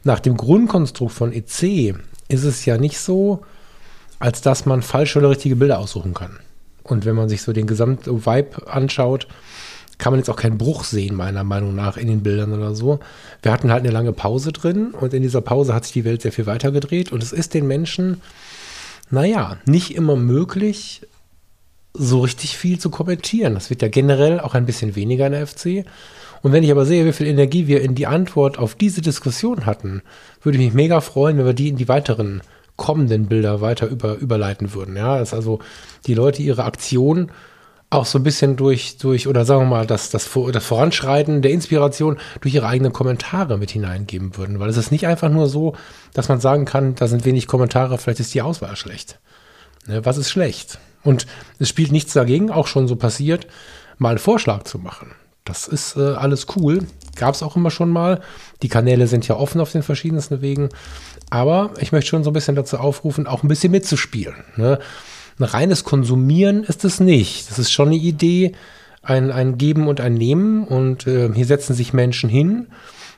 Nach 0.04 0.20
dem 0.20 0.36
Grundkonstrukt 0.36 1.14
von 1.14 1.32
EC 1.32 1.96
ist 2.28 2.44
es 2.44 2.66
ja 2.66 2.78
nicht 2.78 3.00
so, 3.00 3.44
als 4.20 4.42
dass 4.42 4.66
man 4.66 4.82
falsche 4.82 5.20
oder 5.20 5.30
richtige 5.30 5.56
Bilder 5.56 5.80
aussuchen 5.80 6.14
kann. 6.14 6.40
Und 6.84 7.06
wenn 7.06 7.16
man 7.16 7.30
sich 7.30 7.42
so 7.42 7.54
den 7.54 7.68
gesamten 7.68 8.26
Vibe 8.26 8.68
anschaut, 8.68 9.28
kann 9.98 10.14
man 10.14 10.20
jetzt 10.20 10.30
auch 10.30 10.36
keinen 10.36 10.58
Bruch 10.58 10.84
sehen, 10.84 11.16
meiner 11.16 11.44
Meinung 11.44 11.76
nach, 11.76 11.98
in 11.98 12.08
den 12.08 12.24
Bildern 12.24 12.54
oder 12.54 12.76
so. 12.76 13.00
Wir 13.42 13.52
hatten 13.52 13.72
halt 13.72 13.84
eine 13.84 13.92
lange 13.92 14.14
Pause 14.14 14.52
drin 14.52 14.92
und 14.92 15.14
in 15.14 15.24
dieser 15.24 15.42
Pause 15.42 15.74
hat 15.74 15.86
sich 15.86 15.94
die 15.94 16.06
Welt 16.06 16.22
sehr 16.22 16.32
viel 16.32 16.46
weiter 16.46 16.72
gedreht 16.72 17.12
und 17.12 17.24
es 17.24 17.34
ist 17.34 17.54
den 17.54 17.68
Menschen, 17.68 18.22
naja, 19.10 19.58
nicht 19.66 19.96
immer 19.96 20.16
möglich, 20.16 21.02
so 21.98 22.22
richtig 22.22 22.58
viel 22.58 22.80
zu 22.80 22.90
kommentieren. 22.90 23.54
Das 23.54 23.70
wird 23.70 23.82
ja 23.82 23.88
generell 23.88 24.40
auch 24.40 24.54
ein 24.54 24.66
bisschen 24.66 24.96
weniger 24.96 25.26
in 25.28 25.34
der 25.34 25.48
FC. 25.48 25.86
Und 26.42 26.52
wenn 26.52 26.64
ich 26.64 26.72
aber 26.72 26.86
sehe, 26.86 27.06
wie 27.06 27.14
viel 27.14 27.28
Energie 27.28 27.68
wir 27.68 27.82
in 27.82 27.96
die 27.96 28.08
Antwort 28.08 28.60
auf 28.60 28.76
diese 28.76 29.02
Diskussion 29.02 29.66
hatten, 29.66 30.02
würde 30.42 30.58
ich 30.58 30.66
mich 30.66 30.74
mega 30.74 31.02
freuen, 31.02 31.38
wenn 31.38 31.46
wir 31.46 31.54
die 31.54 31.70
in 31.70 31.78
die 31.78 31.88
weiteren 31.88 32.42
kommenden 32.76 33.28
Bilder 33.28 33.60
weiter 33.60 33.88
über, 33.88 34.16
überleiten 34.16 34.74
würden. 34.74 34.96
Ja, 34.96 35.18
dass 35.18 35.34
also 35.34 35.60
die 36.06 36.14
Leute 36.14 36.44
ihre 36.44 36.64
Aktion 36.64 37.32
auch 37.90 38.06
so 38.06 38.20
ein 38.20 38.24
bisschen 38.24 38.58
durch, 38.58 38.98
durch 38.98 39.28
oder 39.28 39.46
sagen 39.46 39.62
wir 39.62 39.78
mal, 39.78 39.88
das, 39.88 40.10
das, 40.10 40.30
das 40.52 40.66
Voranschreiten 40.66 41.42
der 41.42 41.52
Inspiration 41.52 42.18
durch 42.42 42.54
ihre 42.54 42.68
eigenen 42.68 42.92
Kommentare 42.92 43.58
mit 43.58 43.72
hineingeben 43.72 44.36
würden. 44.38 44.60
Weil 44.60 44.70
es 44.70 44.78
ist 44.78 44.92
nicht 44.92 45.08
einfach 45.08 45.30
nur 45.30 45.48
so, 45.48 45.74
dass 46.14 46.28
man 46.28 46.40
sagen 46.40 46.66
kann, 46.66 46.96
da 46.96 47.08
sind 47.08 47.26
wenig 47.26 47.48
Kommentare, 47.48 47.98
vielleicht 47.98 48.20
ist 48.20 48.34
die 48.34 48.42
Auswahl 48.42 48.76
schlecht. 48.76 49.20
Ne, 49.88 50.06
was 50.06 50.18
ist 50.18 50.30
schlecht? 50.30 50.80
Und 51.08 51.26
es 51.58 51.70
spielt 51.70 51.94
nichts 51.94 52.12
dagegen, 52.12 52.52
auch 52.52 52.68
schon 52.68 52.90
so 52.90 52.98
passiert, 52.98 53.48
mal 53.98 54.10
einen 54.10 54.18
Vorschlag 54.18 54.64
zu 54.64 54.78
machen. 54.78 55.12
Das 55.46 55.66
ist 55.70 55.96
äh, 55.96 56.02
alles 56.02 56.48
cool. 56.58 56.86
Gab 57.16 57.34
es 57.34 57.44
auch 57.44 57.56
immer 57.56 57.72
schon 57.72 57.90
mal. 57.90 58.20
Die 58.62 58.68
Kanäle 58.68 59.08
sind 59.08 59.26
ja 59.26 59.38
offen 59.38 59.62
auf 59.62 59.72
den 59.72 59.84
verschiedensten 59.84 60.42
Wegen. 60.42 60.68
Aber 61.30 61.72
ich 61.80 61.94
möchte 61.94 62.10
schon 62.10 62.26
so 62.26 62.32
ein 62.32 62.34
bisschen 62.34 62.56
dazu 62.58 62.78
aufrufen, 62.78 63.26
auch 63.26 63.42
ein 63.42 63.48
bisschen 63.48 63.72
mitzuspielen. 63.72 64.36
Ne? 64.58 64.80
Ein 65.40 65.44
reines 65.46 65.86
Konsumieren 65.86 66.66
ist 66.66 66.84
es 66.84 67.00
nicht. 67.00 67.50
Das 67.50 67.58
ist 67.58 67.72
schon 67.72 67.88
eine 67.88 67.96
Idee, 67.96 68.52
ein, 69.02 69.32
ein 69.32 69.58
Geben 69.58 69.88
und 69.88 70.02
ein 70.02 70.14
Nehmen. 70.14 70.66
Und 70.66 71.08
äh, 71.08 71.32
hier 71.34 71.46
setzen 71.46 71.74
sich 71.74 71.94
Menschen 71.94 72.30
hin, 72.30 72.68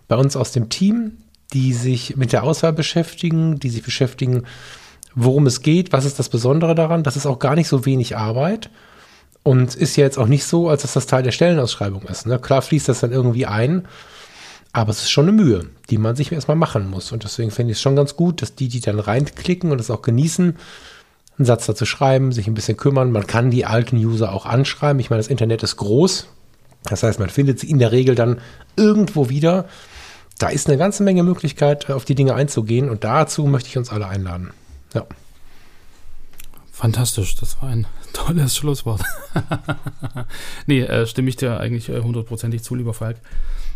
bei 0.07 0.15
uns 0.15 0.35
aus 0.35 0.51
dem 0.51 0.69
Team, 0.69 1.13
die 1.53 1.73
sich 1.73 2.17
mit 2.17 2.33
der 2.33 2.43
Auswahl 2.43 2.73
beschäftigen, 2.73 3.57
die 3.57 3.71
sich 3.71 3.81
beschäftigen, 3.81 4.43
worum 5.15 5.47
es 5.47 5.61
geht, 5.61 5.91
was 5.91 6.05
ist 6.05 6.19
das 6.19 6.29
Besondere 6.29 6.75
daran. 6.75 7.03
Das 7.03 7.15
ist 7.15 7.25
auch 7.25 7.39
gar 7.39 7.55
nicht 7.55 7.67
so 7.67 7.85
wenig 7.85 8.17
Arbeit. 8.17 8.69
Und 9.43 9.73
ist 9.75 9.95
ja 9.95 10.03
jetzt 10.03 10.17
auch 10.17 10.27
nicht 10.27 10.43
so, 10.43 10.69
als 10.69 10.81
dass 10.81 10.93
das 10.93 11.07
Teil 11.07 11.23
der 11.23 11.31
Stellenausschreibung 11.31 12.03
ist. 12.03 12.27
Ne? 12.27 12.39
Klar 12.39 12.61
fließt 12.61 12.89
das 12.89 12.99
dann 12.99 13.11
irgendwie 13.11 13.45
ein, 13.45 13.87
aber 14.73 14.91
es 14.91 14.99
ist 14.99 15.11
schon 15.11 15.27
eine 15.27 15.31
Mühe, 15.31 15.65
die 15.89 15.97
man 15.97 16.15
sich 16.15 16.31
erstmal 16.31 16.57
machen 16.57 16.89
muss. 16.89 17.11
Und 17.11 17.23
deswegen 17.23 17.49
finde 17.49 17.71
ich 17.71 17.77
es 17.77 17.81
schon 17.81 17.95
ganz 17.95 18.15
gut, 18.15 18.41
dass 18.41 18.55
die, 18.55 18.67
die 18.67 18.81
dann 18.81 18.99
reinklicken 18.99 19.71
und 19.71 19.79
es 19.79 19.89
auch 19.89 20.01
genießen, 20.01 20.57
einen 21.37 21.45
Satz 21.45 21.65
dazu 21.65 21.85
schreiben, 21.85 22.31
sich 22.31 22.47
ein 22.47 22.53
bisschen 22.53 22.77
kümmern. 22.77 23.11
Man 23.11 23.25
kann 23.25 23.49
die 23.49 23.65
alten 23.65 23.95
User 23.95 24.33
auch 24.33 24.45
anschreiben. 24.45 24.99
Ich 24.99 25.09
meine, 25.09 25.21
das 25.21 25.29
Internet 25.29 25.63
ist 25.63 25.77
groß. 25.77 26.27
Das 26.83 27.01
heißt, 27.03 27.19
man 27.19 27.29
findet 27.29 27.59
sie 27.59 27.69
in 27.69 27.79
der 27.79 27.91
Regel 27.91 28.15
dann 28.15 28.41
irgendwo 28.75 29.29
wieder. 29.29 29.65
Da 30.37 30.49
ist 30.49 30.67
eine 30.67 30.77
ganze 30.77 31.03
Menge 31.03 31.23
Möglichkeit, 31.23 31.89
auf 31.89 32.05
die 32.05 32.15
Dinge 32.15 32.35
einzugehen. 32.35 32.89
Und 32.89 33.03
dazu 33.03 33.45
möchte 33.45 33.69
ich 33.69 33.77
uns 33.77 33.89
alle 33.89 34.07
einladen. 34.07 34.51
Ja. 34.93 35.05
Fantastisch, 36.71 37.35
das 37.35 37.61
war 37.61 37.69
ein 37.69 37.87
tolles 38.13 38.55
Schlusswort. 38.55 39.03
nee, 40.65 40.81
äh, 40.81 41.05
stimme 41.05 41.29
ich 41.29 41.35
dir 41.35 41.59
eigentlich 41.59 41.89
äh, 41.89 42.01
hundertprozentig 42.01 42.63
zu, 42.63 42.75
lieber 42.75 42.93
Falk. 42.93 43.17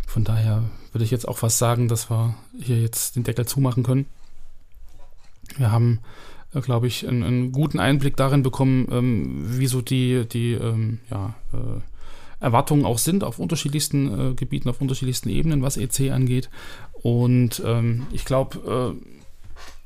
Von 0.06 0.24
daher 0.24 0.62
würde 0.92 1.04
ich 1.04 1.10
jetzt 1.10 1.28
auch 1.28 1.38
fast 1.38 1.58
sagen, 1.58 1.88
dass 1.88 2.10
wir 2.10 2.34
hier 2.58 2.80
jetzt 2.80 3.16
den 3.16 3.24
Deckel 3.24 3.46
zumachen 3.46 3.82
können. 3.82 4.06
Wir 5.56 5.70
haben 5.70 6.00
äh, 6.54 6.60
glaube 6.60 6.86
ich, 6.86 7.06
einen, 7.06 7.22
einen, 7.22 7.52
guten 7.52 7.78
Einblick 7.78 8.16
darin 8.16 8.42
bekommen, 8.42 8.88
ähm, 8.90 9.58
wie 9.58 9.66
so 9.66 9.82
die, 9.82 10.26
die 10.26 10.52
ähm, 10.52 11.00
ja, 11.10 11.34
äh, 11.52 11.80
Erwartungen 12.40 12.84
auch 12.84 12.98
sind 12.98 13.24
auf 13.24 13.38
unterschiedlichsten 13.38 14.30
äh, 14.30 14.34
Gebieten, 14.34 14.68
auf 14.68 14.80
unterschiedlichsten 14.80 15.28
Ebenen, 15.28 15.62
was 15.62 15.76
EC 15.76 16.12
angeht. 16.12 16.48
Und 16.92 17.62
ähm, 17.64 18.06
ich 18.12 18.24
glaube, 18.24 18.96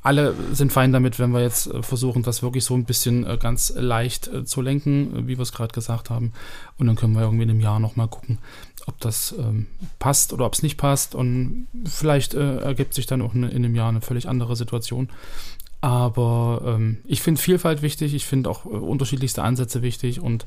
alle 0.03 0.35
sind 0.53 0.73
fein 0.73 0.93
damit, 0.93 1.19
wenn 1.19 1.33
wir 1.33 1.41
jetzt 1.41 1.67
äh, 1.67 1.83
versuchen, 1.83 2.23
das 2.23 2.43
wirklich 2.43 2.65
so 2.65 2.75
ein 2.75 2.85
bisschen 2.85 3.27
äh, 3.27 3.37
ganz 3.39 3.73
leicht 3.77 4.31
zu 4.45 4.63
lenken, 4.63 5.27
wie 5.27 5.39
wir 5.39 5.43
es 5.43 5.53
gerade 5.53 5.73
gesagt 5.73 6.11
haben. 6.11 6.33
Und 6.79 6.87
dann 6.87 6.97
können 6.97 7.15
wir 7.15 7.23
irgendwie 7.23 7.45
in 7.45 7.51
einem 7.51 7.61
Jahr 7.61 7.81
nochmal 7.81 8.09
gucken, 8.09 8.39
ob 8.87 8.99
das 9.01 9.35
ähm, 9.39 9.67
passt 9.99 10.33
oder 10.33 10.47
ob 10.47 10.55
es 10.55 10.63
nicht 10.63 10.77
passt. 10.77 11.15
Und 11.15 11.67
vielleicht 11.85 12.35
ergibt 12.35 12.95
sich 12.95 13.07
dann 13.07 13.23
auch 13.23 13.35
in, 13.35 13.43
in 13.43 13.65
einem 13.65 13.75
Jahr 13.75 13.89
eine 13.89 14.01
völlig 14.01 14.29
andere 14.29 14.57
Situation. 14.57 15.09
Aber 15.81 16.63
ähm, 16.65 16.99
ich 17.05 17.23
finde 17.23 17.41
Vielfalt 17.41 17.83
wichtig, 17.83 18.13
ich 18.15 18.27
finde 18.27 18.51
auch 18.51 18.65
äh, 18.65 18.69
unterschiedlichste 18.69 19.43
Ansätze 19.43 19.83
wichtig 19.83 20.21
und 20.21 20.45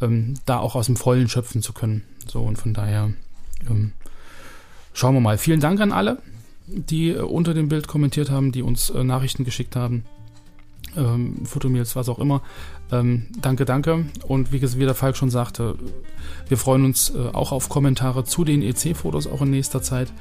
ähm, 0.00 0.34
da 0.46 0.58
auch 0.58 0.74
aus 0.74 0.86
dem 0.86 0.96
Vollen 0.96 1.28
schöpfen 1.28 1.62
zu 1.62 1.72
können. 1.72 2.02
So 2.26 2.42
und 2.42 2.56
von 2.56 2.72
daher 2.72 3.10
ähm, 3.68 3.92
schauen 4.94 5.14
wir 5.14 5.20
mal. 5.20 5.36
Vielen 5.36 5.60
Dank 5.60 5.80
an 5.80 5.92
alle, 5.92 6.18
die 6.70 7.10
äh, 7.10 7.20
unter 7.20 7.54
dem 7.54 7.68
Bild 7.68 7.88
kommentiert 7.88 8.30
haben, 8.30 8.52
die 8.52 8.62
uns 8.62 8.90
äh, 8.90 9.04
Nachrichten 9.04 9.44
geschickt 9.44 9.76
haben. 9.76 10.04
Ähm, 10.96 11.44
Fotomails, 11.44 11.96
was 11.96 12.08
auch 12.08 12.18
immer. 12.18 12.42
Ähm, 12.90 13.26
danke, 13.40 13.64
danke. 13.64 14.06
Und 14.26 14.52
wie, 14.52 14.60
wie 14.62 14.84
der 14.84 14.94
Falk 14.94 15.16
schon 15.16 15.30
sagte, 15.30 15.76
wir 16.48 16.56
freuen 16.56 16.84
uns 16.84 17.10
äh, 17.10 17.28
auch 17.32 17.52
auf 17.52 17.68
Kommentare 17.68 18.24
zu 18.24 18.44
den 18.44 18.62
EC-Fotos 18.62 19.26
auch 19.26 19.42
in 19.42 19.50
nächster 19.50 19.82
Zeit 19.82 20.12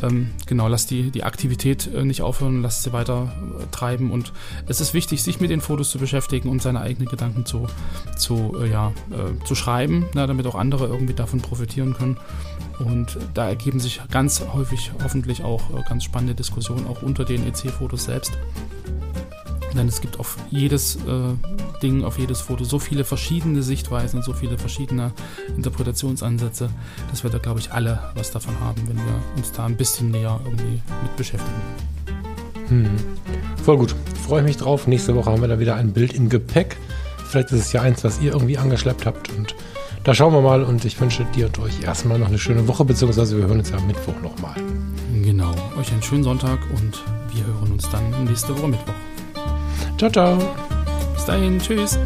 ähm, 0.00 0.30
genau, 0.46 0.68
lasst 0.68 0.90
die, 0.90 1.10
die 1.10 1.24
Aktivität 1.24 1.88
äh, 1.92 2.04
nicht 2.04 2.22
aufhören, 2.22 2.62
lasst 2.62 2.82
sie 2.82 2.92
weiter 2.92 3.32
äh, 3.60 3.66
treiben. 3.70 4.10
Und 4.10 4.32
es 4.66 4.80
ist 4.80 4.94
wichtig, 4.94 5.22
sich 5.22 5.40
mit 5.40 5.50
den 5.50 5.60
Fotos 5.60 5.90
zu 5.90 5.98
beschäftigen 5.98 6.48
und 6.48 6.62
seine 6.62 6.80
eigenen 6.80 7.08
Gedanken 7.08 7.44
zu, 7.44 7.66
zu, 8.16 8.56
äh, 8.60 8.70
ja, 8.70 8.92
äh, 9.10 9.44
zu 9.44 9.54
schreiben, 9.54 10.06
na, 10.14 10.26
damit 10.26 10.46
auch 10.46 10.54
andere 10.54 10.86
irgendwie 10.86 11.14
davon 11.14 11.40
profitieren 11.40 11.94
können. 11.94 12.16
Und 12.78 13.18
da 13.34 13.48
ergeben 13.48 13.80
sich 13.80 14.00
ganz 14.10 14.42
häufig 14.52 14.92
hoffentlich 15.02 15.44
auch 15.44 15.70
äh, 15.70 15.82
ganz 15.88 16.04
spannende 16.04 16.34
Diskussionen, 16.34 16.86
auch 16.86 17.02
unter 17.02 17.24
den 17.24 17.46
EC-Fotos 17.46 18.04
selbst. 18.04 18.32
Denn 19.74 19.88
es 19.88 20.00
gibt 20.00 20.20
auf 20.20 20.36
jedes 20.50 20.96
äh, 20.96 21.00
Ding, 21.82 22.04
auf 22.04 22.18
jedes 22.18 22.40
Foto 22.40 22.64
so 22.64 22.78
viele 22.78 23.04
verschiedene 23.04 23.62
Sichtweisen 23.62 24.22
so 24.22 24.32
viele 24.32 24.58
verschiedene 24.58 25.12
Interpretationsansätze, 25.56 26.68
dass 27.10 27.22
wir 27.22 27.30
da, 27.30 27.38
glaube 27.38 27.60
ich, 27.60 27.72
alle 27.72 27.98
was 28.14 28.30
davon 28.30 28.58
haben, 28.60 28.82
wenn 28.86 28.96
wir 28.96 29.22
uns 29.36 29.52
da 29.52 29.64
ein 29.64 29.76
bisschen 29.76 30.10
näher 30.10 30.40
irgendwie 30.44 30.82
mit 31.02 31.16
beschäftigen. 31.16 31.62
Hm. 32.68 32.90
Voll 33.64 33.78
gut. 33.78 33.94
Freue 34.26 34.42
mich 34.42 34.56
drauf. 34.56 34.86
Nächste 34.86 35.14
Woche 35.14 35.30
haben 35.30 35.40
wir 35.40 35.48
da 35.48 35.58
wieder 35.58 35.76
ein 35.76 35.92
Bild 35.92 36.14
im 36.14 36.28
Gepäck. 36.28 36.76
Vielleicht 37.28 37.50
ist 37.52 37.60
es 37.60 37.72
ja 37.72 37.82
eins, 37.82 38.04
was 38.04 38.20
ihr 38.20 38.32
irgendwie 38.32 38.58
angeschleppt 38.58 39.06
habt. 39.06 39.30
Und 39.30 39.54
da 40.04 40.14
schauen 40.14 40.32
wir 40.32 40.40
mal. 40.40 40.62
Und 40.62 40.84
ich 40.84 41.00
wünsche 41.00 41.24
dir 41.34 41.46
und 41.46 41.58
euch 41.58 41.82
erstmal 41.82 42.18
noch 42.18 42.28
eine 42.28 42.38
schöne 42.38 42.66
Woche, 42.68 42.84
beziehungsweise 42.84 43.36
wir 43.36 43.46
hören 43.46 43.58
uns 43.58 43.70
ja 43.70 43.76
am 43.76 43.86
Mittwoch 43.86 44.20
nochmal. 44.22 44.54
Genau. 45.22 45.54
Euch 45.78 45.92
einen 45.92 46.02
schönen 46.02 46.24
Sonntag 46.24 46.58
und 46.74 47.02
wir 47.34 47.44
hören 47.44 47.72
uns 47.72 47.88
dann 47.90 48.24
nächste 48.24 48.56
Woche 48.56 48.68
Mittwoch. 48.68 48.94
Ciao, 50.02 50.10
ciao. 50.10 50.36
Bis 51.14 51.26
dahin. 51.26 51.60
Tschüss. 51.60 51.96